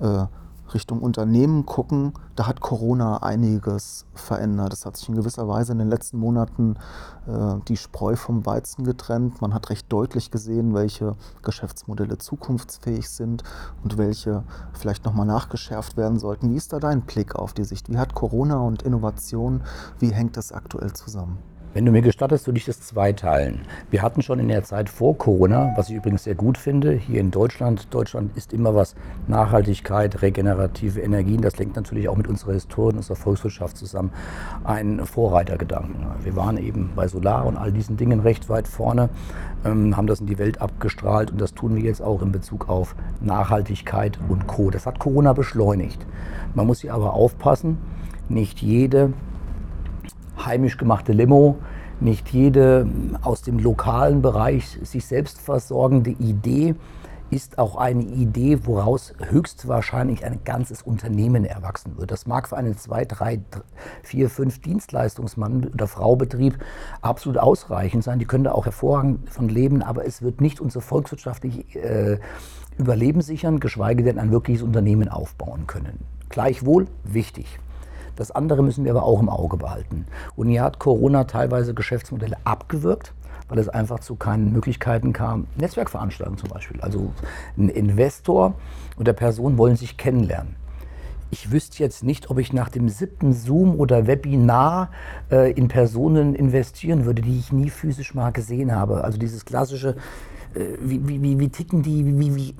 äh, 0.00 0.26
Richtung 0.74 1.00
Unternehmen 1.00 1.66
gucken, 1.66 2.12
da 2.36 2.46
hat 2.46 2.60
Corona 2.60 3.22
einiges 3.22 4.06
verändert. 4.14 4.72
Es 4.72 4.86
hat 4.86 4.96
sich 4.96 5.08
in 5.08 5.14
gewisser 5.14 5.48
Weise 5.48 5.72
in 5.72 5.78
den 5.78 5.88
letzten 5.88 6.18
Monaten 6.18 6.76
äh, 7.26 7.56
die 7.68 7.76
Spreu 7.76 8.16
vom 8.16 8.46
Weizen 8.46 8.84
getrennt. 8.84 9.40
Man 9.40 9.54
hat 9.54 9.70
recht 9.70 9.92
deutlich 9.92 10.30
gesehen, 10.30 10.74
welche 10.74 11.16
Geschäftsmodelle 11.42 12.18
zukunftsfähig 12.18 13.08
sind 13.08 13.42
und 13.82 13.98
welche 13.98 14.44
vielleicht 14.72 15.04
nochmal 15.04 15.26
nachgeschärft 15.26 15.96
werden 15.96 16.18
sollten. 16.18 16.50
Wie 16.50 16.56
ist 16.56 16.72
da 16.72 16.78
dein 16.78 17.02
Blick 17.02 17.36
auf 17.36 17.52
die 17.52 17.64
Sicht? 17.64 17.88
Wie 17.90 17.98
hat 17.98 18.14
Corona 18.14 18.58
und 18.58 18.82
Innovation, 18.82 19.62
wie 19.98 20.12
hängt 20.12 20.36
das 20.36 20.52
aktuell 20.52 20.92
zusammen? 20.92 21.38
Wenn 21.74 21.86
du 21.86 21.92
mir 21.92 22.02
gestattest, 22.02 22.46
würde 22.46 22.58
ich 22.58 22.66
das 22.66 22.82
zweiteilen. 22.82 23.62
Wir 23.90 24.02
hatten 24.02 24.20
schon 24.20 24.38
in 24.38 24.48
der 24.48 24.62
Zeit 24.62 24.90
vor 24.90 25.16
Corona, 25.16 25.72
was 25.74 25.88
ich 25.88 25.96
übrigens 25.96 26.24
sehr 26.24 26.34
gut 26.34 26.58
finde, 26.58 26.92
hier 26.92 27.18
in 27.18 27.30
Deutschland, 27.30 27.86
Deutschland 27.94 28.36
ist 28.36 28.52
immer 28.52 28.74
was 28.74 28.94
Nachhaltigkeit, 29.26 30.20
regenerative 30.20 31.00
Energien, 31.00 31.40
das 31.40 31.56
lenkt 31.56 31.76
natürlich 31.76 32.10
auch 32.10 32.16
mit 32.16 32.28
unserer 32.28 32.52
Historie 32.52 32.94
unserer 32.94 33.16
Volkswirtschaft 33.16 33.78
zusammen, 33.78 34.10
ein 34.64 35.06
Vorreitergedanken. 35.06 36.04
Wir 36.22 36.36
waren 36.36 36.58
eben 36.58 36.90
bei 36.94 37.08
Solar 37.08 37.46
und 37.46 37.56
all 37.56 37.72
diesen 37.72 37.96
Dingen 37.96 38.20
recht 38.20 38.50
weit 38.50 38.68
vorne, 38.68 39.08
ähm, 39.64 39.96
haben 39.96 40.06
das 40.06 40.20
in 40.20 40.26
die 40.26 40.38
Welt 40.38 40.60
abgestrahlt 40.60 41.30
und 41.30 41.40
das 41.40 41.54
tun 41.54 41.74
wir 41.74 41.82
jetzt 41.82 42.02
auch 42.02 42.20
in 42.20 42.32
Bezug 42.32 42.68
auf 42.68 42.94
Nachhaltigkeit 43.22 44.18
und 44.28 44.46
Co. 44.46 44.68
Das 44.68 44.84
hat 44.84 44.98
Corona 44.98 45.32
beschleunigt. 45.32 46.04
Man 46.54 46.66
muss 46.66 46.82
hier 46.82 46.92
aber 46.92 47.14
aufpassen, 47.14 47.78
nicht 48.28 48.60
jede 48.60 49.14
heimisch 50.44 50.76
gemachte 50.78 51.12
Limo, 51.12 51.58
nicht 52.00 52.30
jede 52.30 52.86
aus 53.22 53.42
dem 53.42 53.58
lokalen 53.58 54.22
Bereich 54.22 54.78
sich 54.82 55.06
selbst 55.06 55.40
versorgende 55.40 56.10
Idee 56.10 56.74
ist 57.32 57.58
auch 57.58 57.76
eine 57.76 58.02
Idee, 58.02 58.66
woraus 58.66 59.14
höchstwahrscheinlich 59.18 60.24
ein 60.24 60.40
ganzes 60.44 60.82
Unternehmen 60.82 61.46
erwachsen 61.46 61.96
wird. 61.96 62.10
Das 62.10 62.26
mag 62.26 62.46
für 62.46 62.58
einen 62.58 62.76
zwei, 62.76 63.06
drei, 63.06 63.40
vier, 64.02 64.28
fünf 64.28 64.60
Dienstleistungsmann 64.60 65.70
oder 65.72 65.86
Frau 65.86 66.14
Betrieb 66.14 66.58
absolut 67.00 67.38
ausreichend 67.38 68.04
sein. 68.04 68.18
Die 68.18 68.26
können 68.26 68.44
da 68.44 68.52
auch 68.52 68.66
hervorragend 68.66 69.30
von 69.30 69.48
leben, 69.48 69.82
aber 69.82 70.04
es 70.06 70.20
wird 70.20 70.42
nicht 70.42 70.60
unser 70.60 70.82
volkswirtschaftliches 70.82 71.74
äh, 71.74 72.18
Überleben 72.76 73.22
sichern, 73.22 73.60
geschweige 73.60 74.02
denn 74.02 74.18
ein 74.18 74.30
wirkliches 74.30 74.62
Unternehmen 74.62 75.08
aufbauen 75.08 75.66
können. 75.66 76.00
Gleichwohl 76.28 76.86
wichtig. 77.04 77.58
Das 78.22 78.30
andere 78.30 78.62
müssen 78.62 78.84
wir 78.84 78.92
aber 78.92 79.02
auch 79.02 79.20
im 79.20 79.28
Auge 79.28 79.56
behalten. 79.56 80.06
Und 80.36 80.46
hier 80.46 80.62
hat 80.62 80.78
Corona 80.78 81.24
teilweise 81.24 81.74
Geschäftsmodelle 81.74 82.36
abgewirkt, 82.44 83.12
weil 83.48 83.58
es 83.58 83.68
einfach 83.68 83.98
zu 83.98 84.14
keinen 84.14 84.52
Möglichkeiten 84.52 85.12
kam. 85.12 85.48
Netzwerkveranstaltungen 85.56 86.38
zum 86.38 86.50
Beispiel. 86.50 86.80
Also 86.82 87.12
ein 87.58 87.68
Investor 87.68 88.54
und 88.96 89.08
der 89.08 89.12
Person 89.12 89.58
wollen 89.58 89.74
sich 89.74 89.96
kennenlernen. 89.96 90.54
Ich 91.32 91.50
wüsste 91.50 91.82
jetzt 91.82 92.04
nicht, 92.04 92.30
ob 92.30 92.38
ich 92.38 92.52
nach 92.52 92.68
dem 92.68 92.88
siebten 92.88 93.32
Zoom 93.32 93.74
oder 93.74 94.06
Webinar 94.06 94.90
äh, 95.32 95.50
in 95.50 95.66
Personen 95.66 96.36
investieren 96.36 97.04
würde, 97.04 97.22
die 97.22 97.40
ich 97.40 97.50
nie 97.52 97.70
physisch 97.70 98.14
mal 98.14 98.30
gesehen 98.30 98.72
habe. 98.72 99.02
Also 99.02 99.18
dieses 99.18 99.44
klassische, 99.44 99.96
äh, 100.54 100.78
wie, 100.80 101.06
wie, 101.06 101.38
wie, 101.38 101.48
ticken 101.48 101.82
die, 101.82 102.04
wie, 102.18 102.34
wie, 102.34 102.54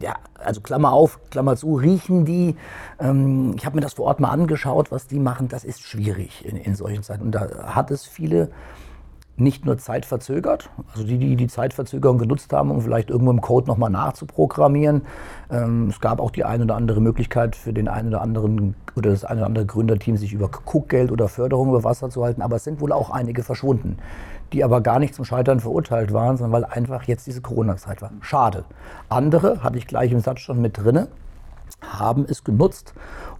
ja, 0.00 0.16
also 0.34 0.60
Klammer 0.60 0.92
auf, 0.92 1.20
Klammer 1.30 1.56
zu, 1.56 1.76
riechen 1.76 2.24
die. 2.24 2.56
Ähm, 2.98 3.54
ich 3.56 3.66
habe 3.66 3.76
mir 3.76 3.82
das 3.82 3.94
vor 3.94 4.06
Ort 4.06 4.20
mal 4.20 4.30
angeschaut, 4.30 4.90
was 4.90 5.06
die 5.06 5.18
machen. 5.18 5.48
Das 5.48 5.64
ist 5.64 5.82
schwierig 5.82 6.44
in, 6.44 6.56
in 6.56 6.74
solchen 6.74 7.02
Zeiten. 7.02 7.24
Und 7.24 7.32
da 7.32 7.74
hat 7.74 7.90
es 7.90 8.06
viele 8.06 8.50
nicht 9.40 9.64
nur 9.64 9.78
zeitverzögert, 9.78 10.70
also 10.92 11.06
die, 11.06 11.18
die 11.18 11.36
die 11.36 11.46
Zeitverzögerung 11.46 12.18
genutzt 12.18 12.52
haben, 12.52 12.70
um 12.70 12.80
vielleicht 12.80 13.10
irgendwo 13.10 13.30
im 13.30 13.40
Code 13.40 13.66
nochmal 13.66 13.90
nachzuprogrammieren. 13.90 15.02
Ähm, 15.50 15.88
es 15.88 16.00
gab 16.00 16.20
auch 16.20 16.30
die 16.30 16.44
eine 16.44 16.64
oder 16.64 16.76
andere 16.76 17.00
Möglichkeit 17.00 17.56
für 17.56 17.72
den 17.72 17.88
einen 17.88 18.08
oder 18.08 18.20
anderen 18.20 18.74
oder 18.96 19.10
das 19.10 19.24
eine 19.24 19.40
oder 19.40 19.46
andere 19.46 19.66
Gründerteam, 19.66 20.16
sich 20.16 20.32
über 20.32 20.48
Guckgeld 20.48 21.12
oder 21.12 21.28
Förderung 21.28 21.68
über 21.68 21.84
Wasser 21.84 22.10
zu 22.10 22.24
halten. 22.24 22.42
Aber 22.42 22.56
es 22.56 22.64
sind 22.64 22.80
wohl 22.80 22.92
auch 22.92 23.10
einige 23.10 23.42
verschwunden, 23.42 23.98
die 24.52 24.64
aber 24.64 24.80
gar 24.80 24.98
nicht 24.98 25.14
zum 25.14 25.24
Scheitern 25.24 25.60
verurteilt 25.60 26.12
waren, 26.12 26.36
sondern 26.36 26.62
weil 26.62 26.70
einfach 26.70 27.04
jetzt 27.04 27.26
diese 27.26 27.40
Corona-Zeit 27.40 28.02
war. 28.02 28.10
Schade. 28.20 28.64
Andere, 29.08 29.62
hatte 29.62 29.78
ich 29.78 29.86
gleich 29.86 30.12
im 30.12 30.20
Satz 30.20 30.40
schon 30.40 30.60
mit 30.60 30.78
drinne, 30.78 31.08
haben 31.80 32.26
es 32.28 32.44
genutzt, 32.44 32.94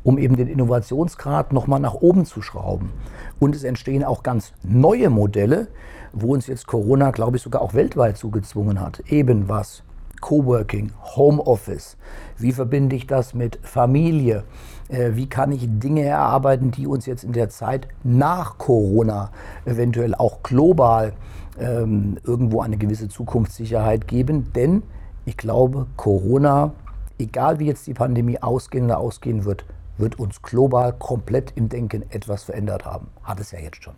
um 0.08 0.16
eben 0.16 0.36
den 0.36 0.48
Innovationsgrad 0.48 1.52
nochmal 1.52 1.80
nach 1.80 1.92
oben 1.92 2.24
zu 2.24 2.40
schrauben. 2.40 2.92
Und 3.38 3.54
es 3.54 3.62
entstehen 3.62 4.04
auch 4.04 4.22
ganz 4.22 4.54
neue 4.62 5.10
Modelle, 5.10 5.68
wo 6.14 6.32
uns 6.32 6.46
jetzt 6.46 6.66
Corona, 6.66 7.10
glaube 7.10 7.36
ich, 7.36 7.42
sogar 7.42 7.60
auch 7.60 7.74
weltweit 7.74 8.16
zugezwungen 8.16 8.80
hat. 8.80 9.00
Eben 9.10 9.50
was? 9.50 9.82
Coworking, 10.22 10.92
Homeoffice. 11.14 11.98
Wie 12.38 12.52
verbinde 12.52 12.96
ich 12.96 13.06
das 13.06 13.34
mit 13.34 13.58
Familie? 13.62 14.44
Äh, 14.88 15.10
wie 15.12 15.28
kann 15.28 15.52
ich 15.52 15.68
Dinge 15.68 16.04
erarbeiten, 16.04 16.70
die 16.70 16.86
uns 16.86 17.04
jetzt 17.04 17.22
in 17.22 17.34
der 17.34 17.50
Zeit 17.50 17.86
nach 18.02 18.56
Corona 18.56 19.30
eventuell 19.66 20.14
auch 20.14 20.42
global 20.42 21.12
ähm, 21.60 22.16
irgendwo 22.24 22.62
eine 22.62 22.78
gewisse 22.78 23.10
Zukunftssicherheit 23.10 24.08
geben? 24.08 24.54
Denn 24.54 24.84
ich 25.26 25.36
glaube, 25.36 25.86
Corona, 25.98 26.72
egal 27.18 27.58
wie 27.58 27.66
jetzt 27.66 27.86
die 27.86 27.92
Pandemie 27.92 28.38
ausgehen 28.40 28.86
oder 28.86 29.00
ausgehen 29.00 29.44
wird, 29.44 29.66
wird 29.98 30.18
uns 30.18 30.42
global 30.42 30.92
komplett 30.92 31.52
im 31.56 31.68
Denken 31.68 32.04
etwas 32.10 32.44
verändert 32.44 32.84
haben. 32.84 33.08
Hat 33.22 33.40
es 33.40 33.50
ja 33.50 33.58
jetzt 33.58 33.82
schon. 33.82 33.94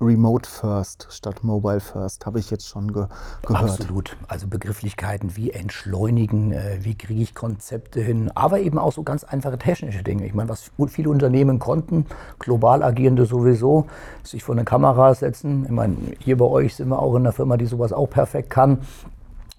Remote 0.00 0.48
First 0.48 1.08
statt 1.10 1.42
Mobile 1.42 1.80
First 1.80 2.24
habe 2.24 2.38
ich 2.38 2.50
jetzt 2.50 2.68
schon 2.68 2.92
ge 2.92 3.06
gehört. 3.42 3.70
Absolut. 3.70 4.16
Also 4.28 4.46
Begrifflichkeiten 4.46 5.36
wie 5.36 5.50
entschleunigen, 5.50 6.52
äh, 6.52 6.78
wie 6.82 6.94
kriege 6.94 7.20
ich 7.20 7.34
Konzepte 7.34 8.00
hin, 8.00 8.30
aber 8.34 8.60
eben 8.60 8.78
auch 8.78 8.92
so 8.92 9.02
ganz 9.02 9.24
einfache 9.24 9.58
technische 9.58 10.04
Dinge. 10.04 10.24
Ich 10.24 10.34
meine, 10.34 10.48
was 10.48 10.70
viele 10.88 11.10
Unternehmen 11.10 11.58
konnten, 11.58 12.06
global 12.38 12.82
agierende 12.82 13.26
sowieso, 13.26 13.86
sich 14.22 14.44
vor 14.44 14.54
eine 14.54 14.64
Kamera 14.64 15.14
setzen. 15.14 15.64
Ich 15.64 15.70
meine, 15.70 15.96
hier 16.20 16.36
bei 16.36 16.44
euch 16.44 16.76
sind 16.76 16.88
wir 16.88 17.00
auch 17.00 17.16
in 17.16 17.22
einer 17.22 17.32
Firma, 17.32 17.56
die 17.56 17.66
sowas 17.66 17.92
auch 17.92 18.08
perfekt 18.08 18.50
kann. 18.50 18.78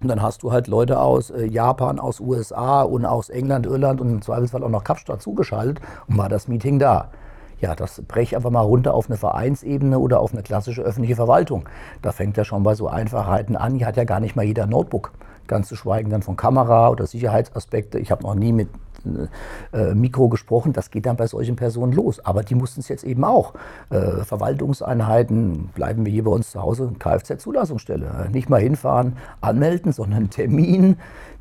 Und 0.01 0.07
dann 0.07 0.21
hast 0.21 0.43
du 0.43 0.51
halt 0.51 0.67
Leute 0.67 0.99
aus 0.99 1.29
äh, 1.29 1.45
Japan, 1.45 1.99
aus 1.99 2.19
USA 2.19 2.81
und 2.83 3.05
aus 3.05 3.29
England, 3.29 3.65
Irland 3.65 3.99
und 3.99 4.09
im 4.09 4.21
Zweifelsfall 4.21 4.63
auch 4.63 4.69
noch 4.69 4.83
Kapstadt 4.83 5.21
zugeschaltet 5.21 5.81
und 6.07 6.17
war 6.17 6.29
das 6.29 6.47
Meeting 6.47 6.79
da. 6.79 7.09
Ja, 7.59 7.75
das 7.75 8.01
brech 8.07 8.35
einfach 8.35 8.51
mal 8.51 8.61
runter 8.61 8.93
auf 8.93 9.09
eine 9.09 9.17
Vereinsebene 9.17 9.99
oder 9.99 10.21
auf 10.21 10.31
eine 10.31 10.43
klassische 10.43 10.81
öffentliche 10.81 11.17
Verwaltung. 11.17 11.67
Da 12.01 12.13
fängt 12.13 12.37
ja 12.37 12.45
schon 12.45 12.63
bei 12.63 12.73
so 12.73 12.87
Einfachheiten 12.87 13.57
an. 13.57 13.75
Hier 13.75 13.87
hat 13.87 13.97
ja 13.97 14.05
gar 14.05 14.21
nicht 14.21 14.37
mal 14.37 14.45
jeder 14.45 14.65
Notebook. 14.65 15.11
Ganz 15.47 15.67
zu 15.67 15.75
schweigen 15.75 16.09
dann 16.09 16.21
von 16.21 16.37
Kamera 16.37 16.89
oder 16.89 17.05
Sicherheitsaspekte. 17.05 17.99
Ich 17.99 18.11
habe 18.11 18.23
noch 18.23 18.35
nie 18.35 18.53
mit 18.53 18.69
äh, 19.73 19.93
Mikro 19.93 20.29
gesprochen. 20.29 20.73
Das 20.73 20.91
geht 20.91 21.05
dann 21.05 21.17
bei 21.17 21.27
solchen 21.27 21.55
Personen 21.55 21.93
los. 21.93 22.23
Aber 22.25 22.43
die 22.43 22.55
mussten 22.55 22.81
es 22.81 22.87
jetzt 22.87 23.03
eben 23.03 23.23
auch. 23.23 23.53
Äh, 23.89 24.23
Verwaltungseinheiten, 24.23 25.69
bleiben 25.73 26.05
wir 26.05 26.11
hier 26.11 26.23
bei 26.23 26.31
uns 26.31 26.51
zu 26.51 26.61
Hause, 26.61 26.91
Kfz-Zulassungsstelle. 26.97 28.29
Nicht 28.31 28.49
mal 28.49 28.61
hinfahren, 28.61 29.17
anmelden, 29.41 29.91
sondern 29.91 30.29
Termin. 30.29 30.97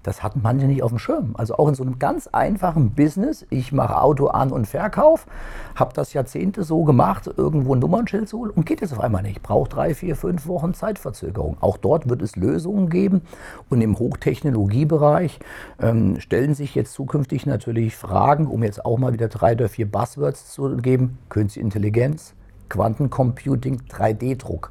Das 0.08 0.22
hatten 0.22 0.40
manche 0.42 0.64
nicht 0.64 0.82
auf 0.82 0.88
dem 0.88 0.98
Schirm. 0.98 1.34
Also 1.36 1.56
auch 1.56 1.68
in 1.68 1.74
so 1.74 1.82
einem 1.82 1.98
ganz 1.98 2.28
einfachen 2.28 2.92
Business. 2.92 3.44
Ich 3.50 3.72
mache 3.72 4.00
Auto 4.00 4.28
an 4.28 4.50
und 4.50 4.66
Verkauf, 4.66 5.26
habe 5.74 5.92
das 5.92 6.14
Jahrzehnte 6.14 6.64
so 6.64 6.82
gemacht, 6.84 7.28
irgendwo 7.36 7.74
ein 7.74 7.78
Nummernschild 7.78 8.26
zu 8.26 8.38
holen 8.38 8.50
und 8.52 8.64
geht 8.64 8.80
jetzt 8.80 8.94
auf 8.94 9.00
einmal 9.00 9.22
nicht. 9.22 9.42
Braucht 9.42 9.74
drei, 9.74 9.92
vier, 9.92 10.16
fünf 10.16 10.46
Wochen 10.46 10.72
Zeitverzögerung. 10.72 11.58
Auch 11.60 11.76
dort 11.76 12.08
wird 12.08 12.22
es 12.22 12.36
Lösungen 12.36 12.88
geben. 12.88 13.20
Und 13.68 13.82
im 13.82 13.98
Hochtechnologiebereich 13.98 15.40
ähm, 15.78 16.18
stellen 16.20 16.54
sich 16.54 16.74
jetzt 16.74 16.94
zukünftig 16.94 17.44
natürlich 17.44 17.94
Fragen, 17.94 18.46
um 18.46 18.62
jetzt 18.62 18.86
auch 18.86 18.96
mal 18.96 19.12
wieder 19.12 19.28
drei 19.28 19.52
oder 19.52 19.68
vier 19.68 19.92
Buzzwords 19.92 20.50
zu 20.50 20.78
geben. 20.78 21.18
Künstliche 21.28 21.66
Intelligenz, 21.66 22.32
Quantencomputing, 22.70 23.82
3D-Druck. 23.90 24.70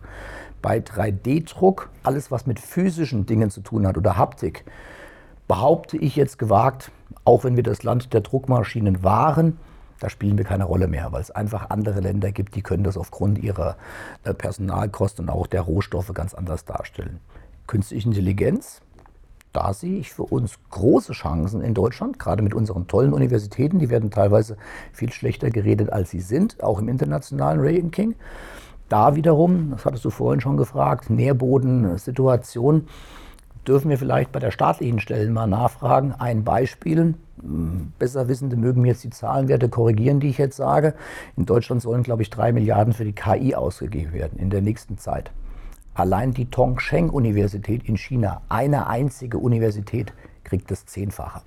Bei 0.63 0.79
3D-Druck, 0.79 1.89
alles 2.01 2.31
was 2.31 2.47
mit 2.47 2.59
physischen 2.59 3.27
Dingen 3.27 3.51
zu 3.51 3.61
tun 3.61 3.85
hat 3.85 3.99
oder 3.99 4.17
Haptik, 4.17 4.65
behaupte 5.47 5.97
ich 5.97 6.15
jetzt 6.15 6.37
gewagt, 6.39 6.91
auch 7.23 7.43
wenn 7.43 7.55
wir 7.55 7.63
das 7.63 7.83
Land 7.83 8.13
der 8.13 8.21
Druckmaschinen 8.21 9.03
waren, 9.03 9.57
da 9.99 10.09
spielen 10.09 10.37
wir 10.37 10.45
keine 10.45 10.65
Rolle 10.65 10.87
mehr, 10.87 11.11
weil 11.11 11.21
es 11.21 11.31
einfach 11.31 11.69
andere 11.69 12.01
Länder 12.01 12.31
gibt, 12.31 12.55
die 12.55 12.61
können 12.61 12.83
das 12.83 12.97
aufgrund 12.97 13.39
ihrer 13.39 13.77
äh, 14.23 14.33
Personalkosten 14.33 15.25
und 15.25 15.29
auch 15.29 15.47
der 15.47 15.61
Rohstoffe 15.61 16.13
ganz 16.13 16.33
anders 16.33 16.65
darstellen. 16.65 17.19
Künstliche 17.65 18.07
Intelligenz, 18.07 18.81
da 19.53 19.73
sehe 19.73 19.97
ich 19.97 20.13
für 20.13 20.23
uns 20.23 20.59
große 20.69 21.13
Chancen 21.13 21.61
in 21.61 21.73
Deutschland, 21.73 22.19
gerade 22.19 22.43
mit 22.43 22.53
unseren 22.53 22.87
tollen 22.87 23.11
Universitäten. 23.11 23.79
Die 23.79 23.89
werden 23.89 24.11
teilweise 24.11 24.55
viel 24.93 25.11
schlechter 25.11 25.49
geredet, 25.49 25.91
als 25.91 26.11
sie 26.11 26.19
sind, 26.19 26.61
auch 26.61 26.79
im 26.79 26.89
internationalen 26.89 27.59
Ranking. 27.59 28.13
Da 28.87 29.15
wiederum, 29.15 29.71
das 29.71 29.83
hattest 29.83 30.05
du 30.05 30.11
vorhin 30.11 30.41
schon 30.41 30.57
gefragt, 30.57 31.09
Nährbodensituation, 31.09 32.87
dürfen 33.67 33.89
wir 33.89 33.97
vielleicht 33.97 34.31
bei 34.31 34.39
der 34.39 34.51
staatlichen 34.51 34.99
Stelle 34.99 35.29
mal 35.29 35.47
nachfragen. 35.47 36.13
Ein 36.13 36.43
Beispiel, 36.43 37.15
hm, 37.41 37.91
Besserwissende 37.99 38.55
mögen 38.55 38.81
mir 38.81 38.89
jetzt 38.89 39.03
die 39.03 39.09
Zahlenwerte 39.09 39.69
korrigieren, 39.69 40.19
die 40.19 40.29
ich 40.29 40.37
jetzt 40.37 40.57
sage. 40.57 40.93
In 41.35 41.45
Deutschland 41.45 41.81
sollen, 41.81 42.03
glaube 42.03 42.21
ich, 42.21 42.29
drei 42.29 42.51
Milliarden 42.51 42.93
für 42.93 43.05
die 43.05 43.13
KI 43.13 43.55
ausgegeben 43.55 44.13
werden 44.13 44.39
in 44.39 44.49
der 44.49 44.61
nächsten 44.61 44.97
Zeit. 44.97 45.31
Allein 45.93 46.33
die 46.33 46.49
Tongcheng-Universität 46.49 47.83
in 47.87 47.97
China, 47.97 48.41
eine 48.49 48.87
einzige 48.87 49.39
Universität, 49.39 50.13
kriegt 50.43 50.69
das 50.71 50.85
Zehnfache. 50.85 51.41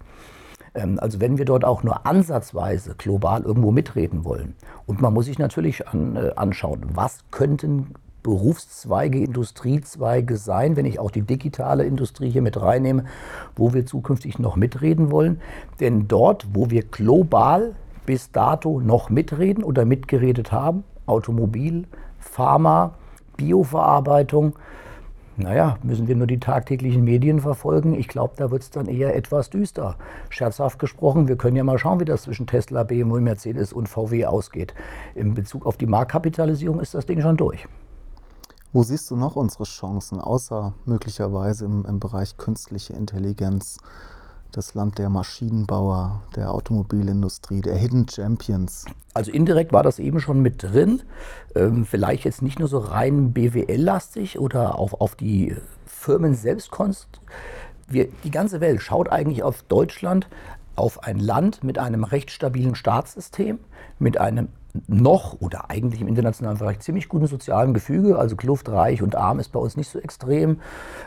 Ähm, 0.74 0.98
also 1.00 1.20
wenn 1.20 1.38
wir 1.38 1.44
dort 1.44 1.64
auch 1.64 1.83
nur 1.83 2.06
ansatzweise 2.06 2.94
global 2.96 3.42
irgendwo 3.42 3.70
mitreden 3.70 4.24
wollen. 4.24 4.54
Und 4.87 5.00
man 5.00 5.14
muss 5.14 5.26
sich 5.26 5.38
natürlich 5.38 5.88
an, 5.88 6.16
äh, 6.16 6.33
anschauen, 6.37 6.87
was 6.94 7.20
könnten 7.30 7.94
Berufszweige, 8.22 9.18
Industriezweige 9.18 10.37
sein, 10.37 10.76
wenn 10.76 10.87
ich 10.87 10.98
auch 10.98 11.11
die 11.11 11.22
digitale 11.22 11.85
Industrie 11.85 12.30
hier 12.30 12.42
mit 12.42 12.61
reinnehme, 12.61 13.04
wo 13.56 13.72
wir 13.72 13.87
zukünftig 13.87 14.38
noch 14.38 14.56
mitreden 14.56 15.11
wollen. 15.11 15.40
Denn 15.80 16.09
dort, 16.09 16.48
wo 16.52 16.70
wir 16.70 16.83
global 16.83 17.74
bis 18.06 18.33
dato 18.33 18.80
noch 18.80 19.11
mitreden 19.11 19.64
oder 19.64 19.85
mitgeredet 19.85 20.52
haben, 20.52 20.85
Automobil, 21.06 21.87
Pharma, 22.18 22.94
Bioverarbeitung, 23.37 24.54
naja, 25.37 25.78
müssen 25.83 26.06
wir 26.06 26.16
nur 26.16 26.26
die 26.26 26.38
tagtäglichen 26.40 27.02
Medien 27.02 27.40
verfolgen. 27.40 27.94
Ich 27.94 28.09
glaube, 28.09 28.35
da 28.37 28.50
wird 28.50 28.62
es 28.62 28.70
dann 28.70 28.87
eher 28.87 29.16
etwas 29.16 29.48
düster. 29.48 29.96
Scherzhaft 30.28 30.78
gesprochen, 30.78 31.28
wir 31.28 31.37
können 31.37 31.56
ja 31.56 31.64
mal 31.64 31.78
schauen, 31.78 31.98
wie 31.98 32.04
das 32.04 32.22
zwischen 32.22 32.46
Tesla, 32.46 32.83
BMW, 32.83 33.20
Mercedes 33.20 33.72
und 33.72 33.88
VW 33.88 34.26
ausgeht. 34.26 34.74
In 35.14 35.33
Bezug 35.35 35.64
auf 35.64 35.78
die 35.78 35.87
Marktkapitalisierung 35.87 36.78
ist 36.80 36.94
das 36.94 37.06
Ding 37.06 37.22
schon 37.22 37.38
durch. 37.38 37.66
Wo 38.72 38.83
siehst 38.85 39.11
du 39.11 39.16
noch 39.16 39.37
unsere 39.37 39.64
Chancen, 39.64 40.20
außer 40.20 40.74
möglicherweise 40.85 41.64
im, 41.64 41.85
im 41.85 41.98
Bereich 41.98 42.37
künstliche 42.37 42.92
Intelligenz? 42.92 43.78
das 44.52 44.74
Land 44.74 44.98
der 44.98 45.09
Maschinenbauer, 45.09 46.22
der 46.35 46.52
Automobilindustrie, 46.52 47.61
der 47.61 47.76
Hidden 47.76 48.09
Champions. 48.09 48.85
Also 49.14 49.30
indirekt 49.30 49.72
war 49.72 49.83
das 49.83 49.98
eben 49.98 50.20
schon 50.20 50.40
mit 50.40 50.62
drin. 50.62 51.02
Ähm, 51.54 51.85
vielleicht 51.85 52.24
jetzt 52.24 52.42
nicht 52.42 52.59
nur 52.59 52.68
so 52.68 52.78
rein 52.78 53.33
BWL-lastig 53.33 54.38
oder 54.38 54.78
auf, 54.78 55.00
auf 55.00 55.14
die 55.14 55.56
Firmen 55.87 56.35
selbst. 56.35 56.70
Wir, 57.88 58.09
die 58.24 58.30
ganze 58.30 58.61
Welt 58.61 58.83
schaut 58.83 59.09
eigentlich 59.09 59.42
auf 59.42 59.62
Deutschland, 59.62 60.28
auf 60.76 61.02
ein 61.04 61.18
Land 61.18 61.62
mit 61.62 61.78
einem 61.78 62.04
recht 62.04 62.30
stabilen 62.30 62.74
Staatssystem, 62.74 63.59
mit 63.98 64.18
einem 64.18 64.48
noch 64.87 65.40
oder 65.40 65.70
eigentlich 65.70 66.00
im 66.00 66.09
internationalen 66.09 66.59
Bereich 66.59 66.80
ziemlich 66.80 67.09
guten 67.09 67.26
sozialen 67.26 67.74
Gefüge. 67.74 68.18
Also 68.18 68.37
Kluft 68.37 68.68
reich 68.68 69.02
und 69.02 69.16
arm 69.16 69.40
ist 69.40 69.50
bei 69.52 69.61
uns 69.61 69.76
nicht 69.76 69.90
so 69.90 69.98
extrem. 69.98 70.61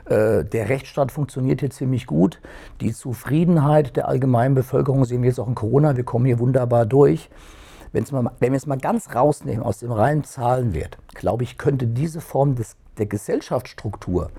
Äh, 0.05 0.43
der 0.43 0.69
Rechtsstaat 0.69 1.11
funktioniert 1.11 1.61
hier 1.61 1.69
ziemlich 1.69 2.05
gut. 2.05 2.41
Die 2.81 2.93
Zufriedenheit 2.93 3.95
der 3.95 4.07
allgemeinen 4.07 4.55
Bevölkerung 4.55 5.05
sehen 5.05 5.21
wir 5.21 5.29
jetzt 5.29 5.39
auch 5.39 5.47
in 5.47 5.55
Corona. 5.55 5.95
Wir 5.95 6.03
kommen 6.03 6.25
hier 6.25 6.39
wunderbar 6.39 6.85
durch. 6.85 7.29
Mal, 7.93 8.31
wenn 8.39 8.53
wir 8.53 8.57
es 8.57 8.65
mal 8.65 8.79
ganz 8.79 9.13
rausnehmen 9.13 9.61
aus 9.63 9.79
dem 9.79 9.91
reinen 9.91 10.23
Zahlenwert, 10.23 10.97
glaube 11.13 11.43
ich, 11.43 11.59
könnte 11.59 11.85
diese 11.85 12.21
Form 12.21 12.55
des, 12.55 12.75
der 12.97 13.05
Gesellschaftsstruktur 13.05 14.31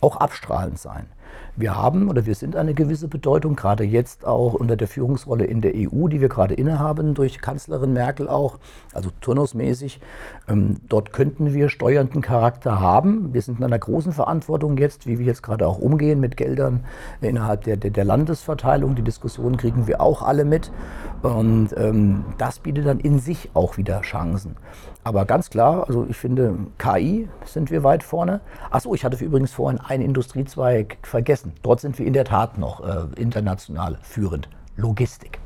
auch 0.00 0.16
abstrahlend 0.16 0.78
sein. 0.78 1.06
Wir 1.54 1.76
haben 1.76 2.08
oder 2.08 2.24
wir 2.24 2.34
sind 2.34 2.56
eine 2.56 2.72
gewisse 2.72 3.08
Bedeutung, 3.08 3.56
gerade 3.56 3.84
jetzt 3.84 4.26
auch 4.26 4.54
unter 4.54 4.74
der 4.74 4.88
Führungsrolle 4.88 5.44
in 5.44 5.60
der 5.60 5.72
EU, 5.74 6.08
die 6.08 6.22
wir 6.22 6.30
gerade 6.30 6.54
innehaben, 6.54 7.12
durch 7.12 7.40
Kanzlerin 7.40 7.92
Merkel 7.92 8.26
auch, 8.26 8.58
also 8.94 9.10
turnusmäßig. 9.20 10.00
Ähm, 10.48 10.76
dort 10.88 11.12
könnten 11.12 11.52
wir 11.52 11.68
steuernden 11.68 12.22
Charakter 12.22 12.80
haben. 12.80 13.34
Wir 13.34 13.42
sind 13.42 13.58
in 13.58 13.64
einer 13.64 13.78
großen 13.78 14.12
Verantwortung 14.12 14.78
jetzt, 14.78 15.06
wie 15.06 15.18
wir 15.18 15.26
jetzt 15.26 15.42
gerade 15.42 15.66
auch 15.66 15.78
umgehen 15.78 16.20
mit 16.20 16.38
Geldern 16.38 16.84
innerhalb 17.20 17.64
der, 17.64 17.76
der, 17.76 17.90
der 17.90 18.04
Landesverteilung. 18.06 18.94
Die 18.94 19.02
Diskussion 19.02 19.58
kriegen 19.58 19.86
wir 19.86 20.00
auch 20.00 20.22
alle 20.22 20.46
mit. 20.46 20.72
Und 21.20 21.68
ähm, 21.76 22.24
das 22.38 22.60
bietet 22.60 22.86
dann 22.86 22.98
in 22.98 23.18
sich 23.18 23.50
auch 23.52 23.76
wieder 23.76 24.00
Chancen. 24.00 24.56
Aber 25.04 25.24
ganz 25.24 25.50
klar, 25.50 25.88
also 25.88 26.06
ich 26.08 26.16
finde, 26.16 26.56
KI 26.78 27.28
sind 27.44 27.72
wir 27.72 27.82
weit 27.82 28.04
vorne. 28.04 28.40
Achso, 28.70 28.94
ich 28.94 29.04
hatte 29.04 29.22
übrigens 29.22 29.52
vorhin 29.52 29.80
einen 29.80 30.04
Industriezweig 30.04 30.98
vergessen. 31.02 31.41
Dort 31.62 31.80
sind 31.80 31.98
wir 31.98 32.06
in 32.06 32.12
der 32.12 32.24
Tat 32.24 32.58
noch 32.58 32.80
äh, 32.80 33.20
international 33.20 33.98
führend. 34.02 34.48
Logistik. 34.76 35.38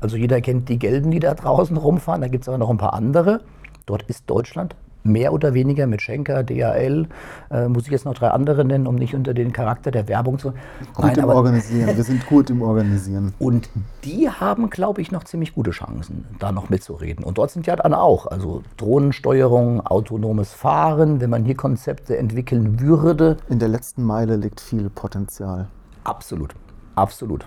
Also 0.00 0.16
jeder 0.16 0.40
kennt 0.40 0.68
die 0.68 0.78
Gelben, 0.78 1.10
die 1.10 1.20
da 1.20 1.34
draußen 1.34 1.76
rumfahren. 1.76 2.20
Da 2.20 2.28
gibt 2.28 2.42
es 2.42 2.48
aber 2.48 2.58
noch 2.58 2.70
ein 2.70 2.78
paar 2.78 2.94
andere. 2.94 3.40
Dort 3.86 4.02
ist 4.04 4.28
Deutschland 4.28 4.76
mehr 5.08 5.32
oder 5.32 5.54
weniger 5.54 5.86
mit 5.86 6.02
Schenker, 6.02 6.42
DHL, 6.42 7.06
äh, 7.50 7.68
muss 7.68 7.84
ich 7.84 7.90
jetzt 7.90 8.04
noch 8.04 8.14
drei 8.14 8.28
andere 8.28 8.64
nennen, 8.64 8.86
um 8.86 8.94
nicht 8.94 9.14
unter 9.14 9.34
den 9.34 9.52
Charakter 9.52 9.90
der 9.90 10.08
Werbung 10.08 10.38
zu. 10.38 10.52
Gut 10.94 11.04
Nein, 11.04 11.18
im 11.18 11.28
Organisieren, 11.28 11.96
wir 11.96 12.04
sind 12.04 12.26
gut 12.26 12.50
im 12.50 12.62
Organisieren. 12.62 13.34
Und 13.38 13.68
die 14.04 14.30
haben, 14.30 14.70
glaube 14.70 15.00
ich, 15.00 15.10
noch 15.10 15.24
ziemlich 15.24 15.54
gute 15.54 15.70
Chancen, 15.70 16.26
da 16.38 16.52
noch 16.52 16.68
mitzureden. 16.68 17.24
Und 17.24 17.38
dort 17.38 17.50
sind 17.50 17.66
ja 17.66 17.76
dann 17.76 17.94
auch, 17.94 18.26
also 18.26 18.62
Drohnensteuerung, 18.76 19.84
autonomes 19.86 20.52
Fahren, 20.52 21.20
wenn 21.20 21.30
man 21.30 21.44
hier 21.44 21.56
Konzepte 21.56 22.16
entwickeln 22.16 22.80
würde. 22.80 23.36
In 23.48 23.58
der 23.58 23.68
letzten 23.68 24.04
Meile 24.04 24.36
liegt 24.36 24.60
viel 24.60 24.90
Potenzial. 24.90 25.68
Absolut, 26.04 26.54
absolut. 26.94 27.46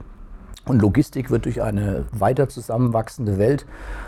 Und 0.72 0.82
Logistik 0.82 1.30
wird 1.30 1.44
durch 1.44 1.62
eine 1.62 2.06
weiter 2.14 2.48
zusammenwachsende 2.48 3.38
Welt. 3.38 3.66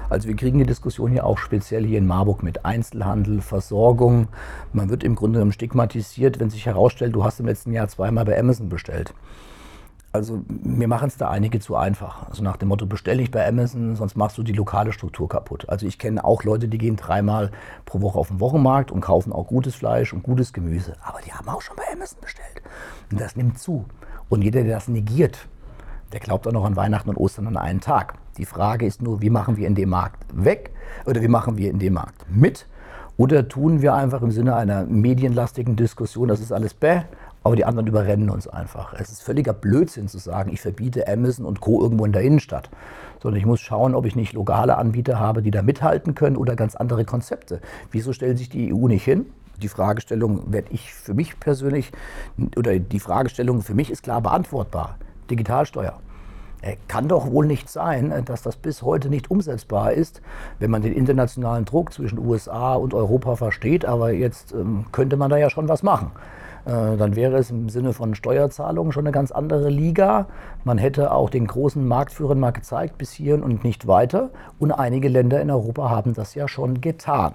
Also 0.09 0.29
wir 0.29 0.35
kriegen 0.37 0.59
die 0.59 0.65
Diskussion 0.65 1.11
hier 1.11 1.25
auch 1.25 1.37
speziell 1.37 1.85
hier 1.85 1.97
in 1.97 2.07
Marburg 2.07 2.41
mit 2.41 2.63
Einzelhandel, 2.63 3.41
Versorgung. 3.41 4.29
Man 4.71 4.89
wird 4.89 5.03
im 5.03 5.15
Grunde 5.15 5.39
genommen 5.39 5.51
stigmatisiert, 5.51 6.39
wenn 6.39 6.49
sich 6.49 6.65
herausstellt, 6.65 7.13
du 7.15 7.25
hast 7.25 7.41
im 7.41 7.47
letzten 7.47 7.73
Jahr 7.73 7.89
zweimal 7.89 8.23
bei 8.23 8.39
Amazon 8.39 8.69
bestellt. 8.69 9.13
Also 10.13 10.41
mir 10.47 10.87
machen 10.87 11.09
es 11.09 11.17
da 11.17 11.27
einige 11.29 11.59
zu 11.59 11.75
einfach. 11.75 12.29
Also 12.29 12.41
nach 12.43 12.55
dem 12.55 12.69
Motto, 12.69 12.85
bestelle 12.85 13.21
ich 13.21 13.29
bei 13.29 13.45
Amazon, 13.45 13.97
sonst 13.97 14.15
machst 14.15 14.37
du 14.37 14.43
die 14.43 14.53
lokale 14.53 14.93
Struktur 14.93 15.27
kaputt. 15.27 15.67
Also 15.67 15.85
ich 15.85 15.99
kenne 15.99 16.23
auch 16.23 16.45
Leute, 16.45 16.69
die 16.69 16.77
gehen 16.77 16.95
dreimal 16.95 17.51
pro 17.83 17.99
Woche 17.99 18.17
auf 18.17 18.29
den 18.29 18.39
Wochenmarkt 18.39 18.89
und 18.89 19.01
kaufen 19.01 19.33
auch 19.33 19.47
gutes 19.47 19.75
Fleisch 19.75 20.13
und 20.13 20.23
gutes 20.23 20.53
Gemüse. 20.53 20.95
Aber 21.03 21.19
die 21.19 21.33
haben 21.33 21.49
auch 21.49 21.61
schon 21.61 21.75
bei 21.75 21.83
Amazon 21.91 22.21
bestellt. 22.21 22.61
Und 23.11 23.19
das 23.19 23.35
nimmt 23.35 23.59
zu. 23.59 23.83
Und 24.29 24.43
jeder, 24.43 24.63
der 24.63 24.75
das 24.75 24.87
negiert, 24.87 25.49
der 26.13 26.19
glaubt 26.19 26.47
auch 26.47 26.51
noch 26.51 26.63
an 26.63 26.75
Weihnachten 26.75 27.09
und 27.09 27.17
Ostern 27.17 27.47
an 27.47 27.57
einen 27.57 27.81
Tag. 27.81 28.13
Die 28.37 28.45
Frage 28.45 28.85
ist 28.85 29.01
nur, 29.01 29.21
wie 29.21 29.31
machen 29.31 29.57
wir 29.57 29.67
in 29.67 29.75
dem 29.75 29.89
Markt 29.89 30.23
weg 30.33 30.71
oder 31.05 31.21
wie 31.21 31.27
machen 31.27 31.57
wir 31.57 31.69
in 31.69 31.79
dem 31.79 31.93
Markt 31.93 32.25
mit? 32.29 32.67
Oder 33.17 33.47
tun 33.47 33.81
wir 33.81 33.93
einfach 33.93 34.21
im 34.21 34.31
Sinne 34.31 34.55
einer 34.55 34.85
medienlastigen 34.85 35.75
Diskussion, 35.75 36.27
das 36.27 36.39
ist 36.39 36.51
alles 36.51 36.73
bäh, 36.73 37.01
aber 37.43 37.55
die 37.55 37.65
anderen 37.65 37.87
überrennen 37.87 38.29
uns 38.29 38.47
einfach. 38.47 38.93
Es 38.93 39.11
ist 39.11 39.21
völliger 39.21 39.53
Blödsinn 39.53 40.07
zu 40.07 40.17
sagen, 40.17 40.51
ich 40.51 40.61
verbiete 40.61 41.07
Amazon 41.07 41.45
und 41.45 41.59
Co. 41.59 41.81
irgendwo 41.81 42.05
in 42.05 42.11
der 42.11 42.21
Innenstadt. 42.21 42.69
Sondern 43.21 43.39
ich 43.39 43.45
muss 43.45 43.59
schauen, 43.59 43.95
ob 43.95 44.05
ich 44.05 44.15
nicht 44.15 44.33
lokale 44.33 44.77
Anbieter 44.77 45.19
habe, 45.19 45.41
die 45.41 45.51
da 45.51 45.61
mithalten 45.61 46.15
können 46.15 46.37
oder 46.37 46.55
ganz 46.55 46.75
andere 46.75 47.05
Konzepte. 47.05 47.59
Wieso 47.91 48.13
stellt 48.13 48.37
sich 48.37 48.49
die 48.49 48.73
EU 48.73 48.87
nicht 48.87 49.03
hin? 49.03 49.25
Die 49.61 49.67
Fragestellung 49.67 50.51
werde 50.51 50.69
ich 50.71 50.93
für 50.93 51.13
mich 51.13 51.39
persönlich, 51.39 51.91
oder 52.57 52.79
die 52.79 52.99
Fragestellung 52.99 53.61
für 53.61 53.75
mich 53.75 53.91
ist 53.91 54.03
klar 54.03 54.21
beantwortbar. 54.21 54.97
Digitalsteuer. 55.29 55.99
Kann 56.87 57.09
doch 57.09 57.29
wohl 57.29 57.45
nicht 57.45 57.69
sein, 57.69 58.23
dass 58.25 58.41
das 58.41 58.55
bis 58.55 58.83
heute 58.83 59.09
nicht 59.09 59.29
umsetzbar 59.29 59.91
ist, 59.91 60.21
wenn 60.59 60.71
man 60.71 60.81
den 60.81 60.93
internationalen 60.93 61.65
Druck 61.65 61.91
zwischen 61.91 62.19
USA 62.19 62.75
und 62.75 62.93
Europa 62.93 63.35
versteht. 63.35 63.83
Aber 63.83 64.13
jetzt 64.13 64.53
ähm, 64.53 64.85
könnte 64.93 65.17
man 65.17 65.29
da 65.29 65.35
ja 65.35 65.49
schon 65.49 65.67
was 65.67 65.83
machen. 65.83 66.11
Äh, 66.65 66.95
dann 66.97 67.15
wäre 67.15 67.37
es 67.37 67.51
im 67.51 67.69
Sinne 67.69 67.93
von 67.93 68.15
Steuerzahlungen 68.15 68.93
schon 68.93 69.05
eine 69.05 69.11
ganz 69.11 69.31
andere 69.31 69.69
Liga. 69.69 70.27
Man 70.63 70.77
hätte 70.77 71.11
auch 71.11 71.29
den 71.29 71.47
großen 71.47 71.85
Marktführern 71.85 72.39
mal 72.39 72.51
gezeigt, 72.51 72.97
bis 72.97 73.11
hierhin 73.11 73.43
und 73.43 73.63
nicht 73.63 73.87
weiter. 73.87 74.29
Und 74.59 74.71
einige 74.71 75.09
Länder 75.09 75.41
in 75.41 75.51
Europa 75.51 75.89
haben 75.89 76.13
das 76.13 76.35
ja 76.35 76.47
schon 76.47 76.79
getan. 76.79 77.33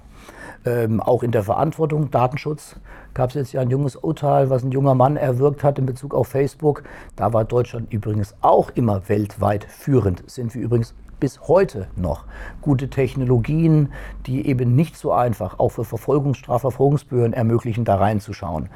Ähm, 0.64 1.00
auch 1.00 1.22
in 1.22 1.30
der 1.30 1.42
Verantwortung, 1.42 2.10
Datenschutz, 2.10 2.76
gab 3.18 3.30
es 3.30 3.34
jetzt 3.34 3.52
ja 3.52 3.60
ein 3.60 3.68
junges 3.68 3.96
Urteil, 3.96 4.48
was 4.48 4.62
ein 4.62 4.70
junger 4.70 4.94
Mann 4.94 5.16
erwirkt 5.16 5.64
hat 5.64 5.76
in 5.80 5.86
Bezug 5.86 6.14
auf 6.14 6.28
Facebook. 6.28 6.84
Da 7.16 7.32
war 7.32 7.44
Deutschland 7.44 7.92
übrigens 7.92 8.36
auch 8.42 8.70
immer 8.76 9.08
weltweit 9.08 9.64
führend. 9.64 10.22
Sind 10.30 10.54
wir 10.54 10.62
übrigens 10.62 10.94
bis 11.18 11.48
heute 11.48 11.88
noch 11.96 12.26
gute 12.60 12.88
Technologien, 12.90 13.92
die 14.26 14.46
eben 14.46 14.76
nicht 14.76 14.96
so 14.96 15.10
einfach 15.10 15.58
auch 15.58 15.70
für 15.70 15.84
Verfolgungsstrafverfolgungsbehörden 15.84 17.32
ermöglichen, 17.32 17.84
da 17.84 17.96
reinzuschauen. 17.96 18.68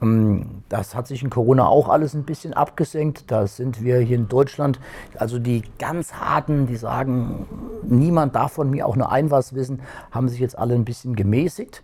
Ähm, 0.00 0.62
das 0.68 0.94
hat 0.94 1.08
sich 1.08 1.24
in 1.24 1.28
Corona 1.28 1.66
auch 1.66 1.88
alles 1.88 2.14
ein 2.14 2.22
bisschen 2.22 2.54
abgesenkt. 2.54 3.32
Da 3.32 3.48
sind 3.48 3.82
wir 3.82 3.98
hier 3.98 4.16
in 4.16 4.28
Deutschland, 4.28 4.78
also 5.16 5.40
die 5.40 5.64
ganz 5.80 6.12
harten, 6.12 6.68
die 6.68 6.76
sagen, 6.76 7.46
niemand 7.82 8.36
darf 8.36 8.52
von 8.52 8.70
mir 8.70 8.86
auch 8.86 8.94
nur 8.94 9.10
ein 9.10 9.32
was 9.32 9.56
wissen, 9.56 9.82
haben 10.12 10.28
sich 10.28 10.38
jetzt 10.38 10.56
alle 10.56 10.76
ein 10.76 10.84
bisschen 10.84 11.16
gemäßigt. 11.16 11.82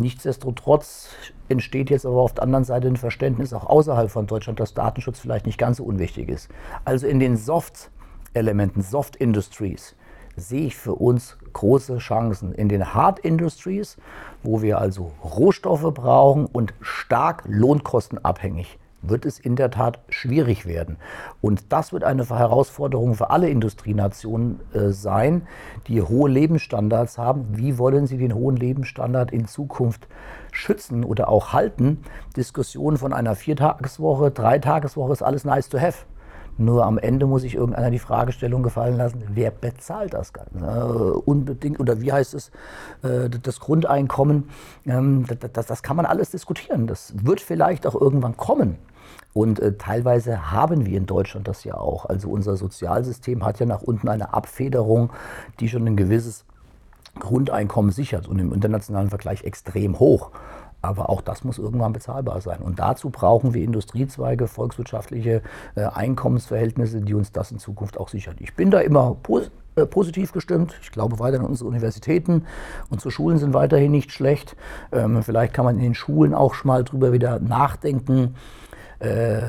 Nichtsdestotrotz 0.00 1.10
entsteht 1.50 1.90
jetzt 1.90 2.06
aber 2.06 2.22
auf 2.22 2.32
der 2.32 2.44
anderen 2.44 2.64
Seite 2.64 2.88
ein 2.88 2.96
Verständnis 2.96 3.52
auch 3.52 3.66
außerhalb 3.66 4.10
von 4.10 4.26
Deutschland, 4.26 4.58
dass 4.58 4.72
Datenschutz 4.72 5.20
vielleicht 5.20 5.44
nicht 5.44 5.58
ganz 5.58 5.76
so 5.76 5.84
unwichtig 5.84 6.30
ist. 6.30 6.48
Also 6.86 7.06
in 7.06 7.20
den 7.20 7.36
Soft- 7.36 7.90
Elementen, 8.32 8.80
Soft 8.80 9.16
Industries, 9.16 9.94
sehe 10.36 10.68
ich 10.68 10.76
für 10.76 10.94
uns 10.94 11.36
große 11.52 11.98
Chancen. 11.98 12.54
In 12.54 12.70
den 12.70 12.94
Hard 12.94 13.18
Industries, 13.18 13.98
wo 14.42 14.62
wir 14.62 14.78
also 14.78 15.12
Rohstoffe 15.22 15.92
brauchen 15.92 16.46
und 16.46 16.72
stark 16.80 17.42
lohnkostenabhängig, 17.46 18.78
wird 19.02 19.24
es 19.26 19.38
in 19.38 19.56
der 19.56 19.70
Tat 19.70 20.00
schwierig 20.08 20.66
werden. 20.66 20.96
Und 21.40 21.72
das 21.72 21.92
wird 21.92 22.04
eine 22.04 22.28
Herausforderung 22.28 23.14
für 23.14 23.30
alle 23.30 23.48
Industrienationen 23.48 24.60
äh, 24.72 24.90
sein, 24.90 25.46
die 25.86 26.02
hohe 26.02 26.28
Lebensstandards 26.30 27.18
haben. 27.18 27.46
Wie 27.52 27.78
wollen 27.78 28.06
sie 28.06 28.18
den 28.18 28.34
hohen 28.34 28.56
Lebensstandard 28.56 29.32
in 29.32 29.46
Zukunft 29.46 30.06
schützen 30.52 31.04
oder 31.04 31.28
auch 31.28 31.52
halten? 31.52 32.02
Diskussionen 32.36 32.96
von 32.96 33.12
einer 33.12 33.34
Viertageswoche, 33.36 34.30
Dreitageswoche 34.30 35.12
ist 35.12 35.22
alles 35.22 35.44
nice 35.44 35.68
to 35.68 35.78
have. 35.78 36.04
Nur 36.60 36.84
am 36.84 36.98
Ende 36.98 37.24
muss 37.24 37.40
sich 37.40 37.54
irgendeiner 37.54 37.90
die 37.90 37.98
Fragestellung 37.98 38.62
gefallen 38.62 38.98
lassen, 38.98 39.22
wer 39.32 39.50
bezahlt 39.50 40.12
das 40.12 40.34
Ganze? 40.34 40.58
Äh, 40.58 41.18
unbedingt, 41.24 41.80
oder 41.80 42.02
wie 42.02 42.12
heißt 42.12 42.34
es, 42.34 42.50
äh, 43.02 43.30
das 43.30 43.60
Grundeinkommen, 43.60 44.50
ähm, 44.84 45.24
das, 45.54 45.66
das, 45.66 45.82
kann 45.82 45.96
man 45.96 46.04
alles 46.04 46.32
diskutieren. 46.32 46.86
Das 46.86 47.14
wird 47.24 47.40
vielleicht 47.40 47.86
auch 47.86 47.98
irgendwann 47.98 48.36
kommen. 48.36 48.76
Und 49.32 49.60
äh, 49.60 49.76
teilweise 49.76 50.50
haben 50.50 50.86
wir 50.86 50.96
in 50.96 51.06
Deutschland 51.06 51.46
das 51.46 51.64
ja 51.64 51.74
auch. 51.76 52.06
Also 52.06 52.30
unser 52.30 52.56
Sozialsystem 52.56 53.44
hat 53.44 53.60
ja 53.60 53.66
nach 53.66 53.82
unten 53.82 54.08
eine 54.08 54.34
Abfederung, 54.34 55.10
die 55.60 55.68
schon 55.68 55.86
ein 55.86 55.96
gewisses 55.96 56.44
Grundeinkommen 57.18 57.90
sichert 57.92 58.28
und 58.28 58.38
im 58.38 58.52
internationalen 58.52 59.10
Vergleich 59.10 59.44
extrem 59.44 59.98
hoch. 59.98 60.30
Aber 60.82 61.10
auch 61.10 61.20
das 61.20 61.44
muss 61.44 61.58
irgendwann 61.58 61.92
bezahlbar 61.92 62.40
sein. 62.40 62.60
Und 62.60 62.78
dazu 62.78 63.10
brauchen 63.10 63.52
wir 63.52 63.62
Industriezweige, 63.62 64.48
volkswirtschaftliche 64.48 65.42
äh, 65.74 65.82
Einkommensverhältnisse, 65.84 67.02
die 67.02 67.14
uns 67.14 67.32
das 67.32 67.52
in 67.52 67.58
Zukunft 67.58 67.98
auch 67.98 68.08
sichern. 68.08 68.36
Ich 68.40 68.54
bin 68.54 68.70
da 68.70 68.80
immer 68.80 69.14
pos 69.22 69.50
äh, 69.76 69.84
positiv 69.84 70.32
gestimmt. 70.32 70.74
Ich 70.82 70.90
glaube 70.90 71.18
weiter 71.18 71.38
an 71.38 71.46
unsere 71.46 71.68
Universitäten. 71.68 72.46
Unsere 72.88 73.10
Schulen 73.10 73.38
sind 73.38 73.52
weiterhin 73.52 73.92
nicht 73.92 74.10
schlecht. 74.10 74.56
Ähm, 74.90 75.22
vielleicht 75.22 75.52
kann 75.52 75.66
man 75.66 75.76
in 75.76 75.82
den 75.82 75.94
Schulen 75.94 76.34
auch 76.34 76.54
schon 76.54 76.68
mal 76.68 76.82
drüber 76.82 77.12
wieder 77.12 77.40
nachdenken. 77.40 78.34
Äh, 79.00 79.40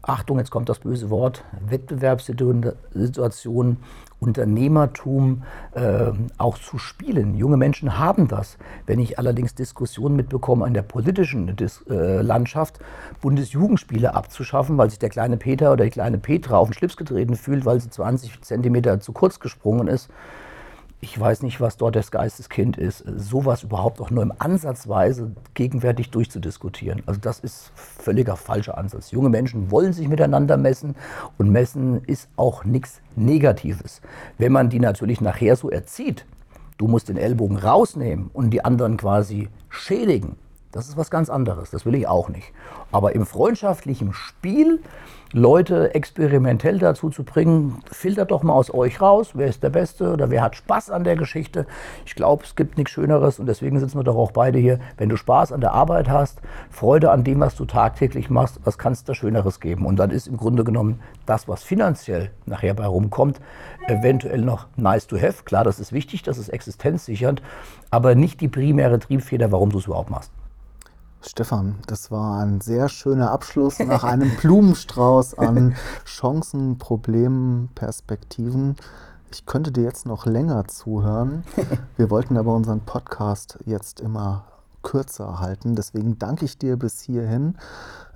Achtung, 0.00 0.38
jetzt 0.38 0.50
kommt 0.50 0.70
das 0.70 0.80
böse 0.80 1.10
Wort, 1.10 1.44
Wettbewerbssituation 1.68 3.76
Unternehmertum 4.18 5.42
äh, 5.72 6.12
auch 6.38 6.56
zu 6.56 6.78
spielen. 6.78 7.36
Junge 7.36 7.58
Menschen 7.58 7.98
haben 7.98 8.28
das. 8.28 8.56
Wenn 8.86 8.98
ich 8.98 9.18
allerdings 9.18 9.54
Diskussionen 9.54 10.16
mitbekomme 10.16 10.64
an 10.64 10.72
der 10.72 10.82
politischen 10.82 11.54
Dis 11.56 11.84
äh, 11.90 12.22
Landschaft, 12.22 12.78
Bundesjugendspiele 13.20 14.14
abzuschaffen, 14.14 14.78
weil 14.78 14.88
sich 14.88 14.98
der 14.98 15.10
kleine 15.10 15.36
Peter 15.36 15.72
oder 15.72 15.84
die 15.84 15.90
kleine 15.90 16.16
Petra 16.16 16.56
auf 16.56 16.68
den 16.68 16.74
Schlips 16.74 16.96
getreten 16.96 17.36
fühlt, 17.36 17.66
weil 17.66 17.80
sie 17.80 17.90
20 17.90 18.40
Zentimeter 18.40 19.00
zu 19.00 19.12
kurz 19.12 19.38
gesprungen 19.38 19.88
ist, 19.88 20.08
ich 21.04 21.20
weiß 21.20 21.42
nicht, 21.42 21.60
was 21.60 21.76
dort 21.76 21.96
das 21.96 22.10
Geisteskind 22.10 22.78
ist, 22.78 23.04
sowas 23.16 23.62
überhaupt 23.62 24.00
auch 24.00 24.10
nur 24.10 24.22
im 24.22 24.32
Ansatzweise 24.38 25.32
gegenwärtig 25.52 26.10
durchzudiskutieren. 26.10 27.02
Also 27.04 27.20
das 27.20 27.40
ist 27.40 27.72
völliger 27.74 28.36
falscher 28.36 28.78
Ansatz. 28.78 29.10
Junge 29.10 29.28
Menschen 29.28 29.70
wollen 29.70 29.92
sich 29.92 30.08
miteinander 30.08 30.56
messen 30.56 30.96
und 31.36 31.50
messen 31.50 32.02
ist 32.04 32.30
auch 32.36 32.64
nichts 32.64 33.02
Negatives. 33.16 34.00
Wenn 34.38 34.52
man 34.52 34.70
die 34.70 34.80
natürlich 34.80 35.20
nachher 35.20 35.56
so 35.56 35.68
erzieht, 35.68 36.24
du 36.78 36.88
musst 36.88 37.10
den 37.10 37.18
Ellbogen 37.18 37.58
rausnehmen 37.58 38.30
und 38.32 38.50
die 38.50 38.64
anderen 38.64 38.96
quasi 38.96 39.50
schädigen, 39.68 40.36
Das 40.74 40.88
ist 40.88 40.96
was 40.96 41.08
ganz 41.08 41.30
anderes. 41.30 41.70
Das 41.70 41.86
will 41.86 41.94
ich 41.94 42.08
auch 42.08 42.28
nicht. 42.28 42.52
Aber 42.90 43.14
im 43.14 43.26
freundschaftlichen 43.26 44.12
Spiel 44.12 44.80
Leute 45.32 45.94
experimentell 45.94 46.80
dazu 46.80 47.10
zu 47.10 47.22
bringen, 47.22 47.80
filtert 47.92 48.32
doch 48.32 48.42
mal 48.42 48.54
aus 48.54 48.74
euch 48.74 49.00
raus, 49.00 49.30
wer 49.34 49.46
ist 49.46 49.62
der 49.62 49.70
Beste 49.70 50.12
oder 50.12 50.30
wer 50.30 50.42
hat 50.42 50.56
Spaß 50.56 50.90
an 50.90 51.04
der 51.04 51.14
Geschichte. 51.14 51.66
Ich 52.06 52.16
glaube, 52.16 52.42
es 52.44 52.56
gibt 52.56 52.76
nichts 52.76 52.90
Schöneres 52.92 53.38
und 53.38 53.46
deswegen 53.46 53.78
sitzen 53.78 53.98
wir 53.98 54.02
doch 54.02 54.16
auch 54.16 54.32
beide 54.32 54.58
hier. 54.58 54.80
Wenn 54.96 55.08
du 55.08 55.16
Spaß 55.16 55.52
an 55.52 55.60
der 55.60 55.74
Arbeit 55.74 56.08
hast, 56.08 56.40
Freude 56.70 57.12
an 57.12 57.22
dem, 57.22 57.38
was 57.38 57.54
du 57.54 57.66
tagtäglich 57.66 58.28
machst, 58.28 58.58
was 58.64 58.76
kann 58.76 58.92
es 58.92 59.04
da 59.04 59.14
Schöneres 59.14 59.60
geben? 59.60 59.86
Und 59.86 59.96
dann 59.96 60.10
ist 60.10 60.26
im 60.26 60.36
Grunde 60.36 60.64
genommen 60.64 61.00
das, 61.24 61.46
was 61.46 61.62
finanziell 61.62 62.30
nachher 62.46 62.74
bei 62.74 62.86
rumkommt, 62.86 63.40
eventuell 63.86 64.40
noch 64.40 64.66
nice 64.76 65.06
to 65.06 65.16
have. 65.16 65.44
Klar, 65.44 65.62
das 65.62 65.78
ist 65.78 65.92
wichtig, 65.92 66.24
das 66.24 66.36
ist 66.36 66.48
existenzsichernd, 66.48 67.42
aber 67.90 68.16
nicht 68.16 68.40
die 68.40 68.48
primäre 68.48 68.98
Triebfeder, 68.98 69.52
warum 69.52 69.70
du 69.70 69.78
es 69.78 69.86
überhaupt 69.86 70.10
machst. 70.10 70.32
Stefan, 71.26 71.76
das 71.86 72.10
war 72.10 72.40
ein 72.40 72.60
sehr 72.60 72.90
schöner 72.90 73.30
Abschluss 73.30 73.78
nach 73.78 74.04
einem 74.04 74.30
Blumenstrauß 74.42 75.38
an 75.38 75.74
Chancen, 76.04 76.76
Problemen, 76.76 77.70
Perspektiven. 77.74 78.76
Ich 79.32 79.46
könnte 79.46 79.72
dir 79.72 79.84
jetzt 79.84 80.04
noch 80.04 80.26
länger 80.26 80.68
zuhören. 80.68 81.44
Wir 81.96 82.10
wollten 82.10 82.36
aber 82.36 82.54
unseren 82.54 82.80
Podcast 82.80 83.58
jetzt 83.64 84.00
immer 84.00 84.44
kürzer 84.82 85.40
halten. 85.40 85.74
Deswegen 85.74 86.18
danke 86.18 86.44
ich 86.44 86.58
dir 86.58 86.76
bis 86.76 87.00
hierhin. 87.00 87.56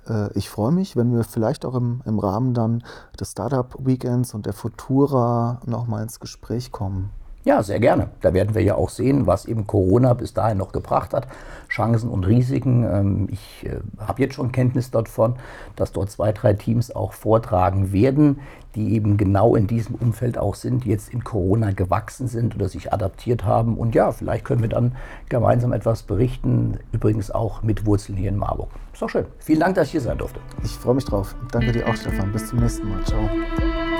Äh, 0.07 0.31
ich 0.37 0.49
freue 0.49 0.71
mich, 0.71 0.95
wenn 0.95 1.11
wir 1.11 1.23
vielleicht 1.23 1.65
auch 1.65 1.73
im, 1.73 2.01
im 2.05 2.19
Rahmen 2.19 2.53
dann 2.53 2.83
des 3.19 3.31
Startup 3.31 3.75
Weekends 3.79 4.35
und 4.35 4.45
der 4.45 4.53
Futura 4.53 5.61
nochmal 5.65 6.03
ins 6.03 6.19
Gespräch 6.19 6.71
kommen. 6.71 7.09
Ja, 7.49 7.63
sehr 7.63 7.79
gerne. 7.79 8.09
Da 8.21 8.35
werden 8.35 8.53
wir 8.53 8.61
ja 8.61 8.75
auch 8.75 8.89
sehen, 8.89 9.25
was 9.25 9.45
eben 9.45 9.65
Corona 9.65 10.13
bis 10.13 10.35
dahin 10.35 10.59
noch 10.59 10.71
gebracht 10.71 11.15
hat. 11.15 11.25
Chancen 11.67 12.07
und 12.07 12.27
Risiken. 12.27 12.83
Ähm, 12.83 13.27
ich 13.31 13.65
äh, 13.65 13.79
habe 13.97 14.21
jetzt 14.21 14.35
schon 14.35 14.51
Kenntnis 14.51 14.91
davon, 14.91 15.33
dass 15.75 15.91
dort 15.91 16.11
zwei, 16.11 16.31
drei 16.31 16.53
Teams 16.53 16.95
auch 16.95 17.11
vortragen 17.11 17.91
werden, 17.91 18.41
die 18.75 18.93
eben 18.93 19.17
genau 19.17 19.55
in 19.55 19.65
diesem 19.65 19.95
Umfeld 19.95 20.37
auch 20.37 20.53
sind, 20.53 20.85
die 20.85 20.89
jetzt 20.89 21.11
in 21.11 21.23
Corona 21.23 21.71
gewachsen 21.71 22.27
sind 22.27 22.53
oder 22.53 22.69
sich 22.69 22.93
adaptiert 22.93 23.45
haben. 23.45 23.79
Und 23.79 23.95
ja, 23.95 24.11
vielleicht 24.11 24.45
können 24.45 24.61
wir 24.61 24.69
dann 24.69 24.95
gemeinsam 25.27 25.73
etwas 25.73 26.03
berichten. 26.03 26.77
Übrigens 26.91 27.31
auch 27.31 27.63
mit 27.63 27.87
Wurzeln 27.87 28.15
hier 28.15 28.29
in 28.29 28.37
Marburg. 28.37 28.69
Ist 28.93 29.01
doch 29.01 29.09
schön. 29.09 29.25
Vielen 29.39 29.61
Dank, 29.61 29.73
dass 29.73 29.87
ich 29.87 29.93
hier 29.93 30.01
sein 30.01 30.19
durfte. 30.19 30.39
Ich 30.63 30.73
freue 30.73 30.93
mich 30.93 31.05
drauf. 31.05 31.35
Danke 31.51 31.71
dir 31.71 31.87
auch, 31.87 31.95
Stefan. 31.95 32.31
Bis 32.31 32.47
zum 32.47 32.59
nächsten 32.59 32.87
Mal. 32.87 33.03
Ciao. 33.05 33.27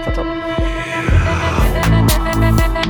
Ciao, 0.03 0.13
ciao. 0.13 0.68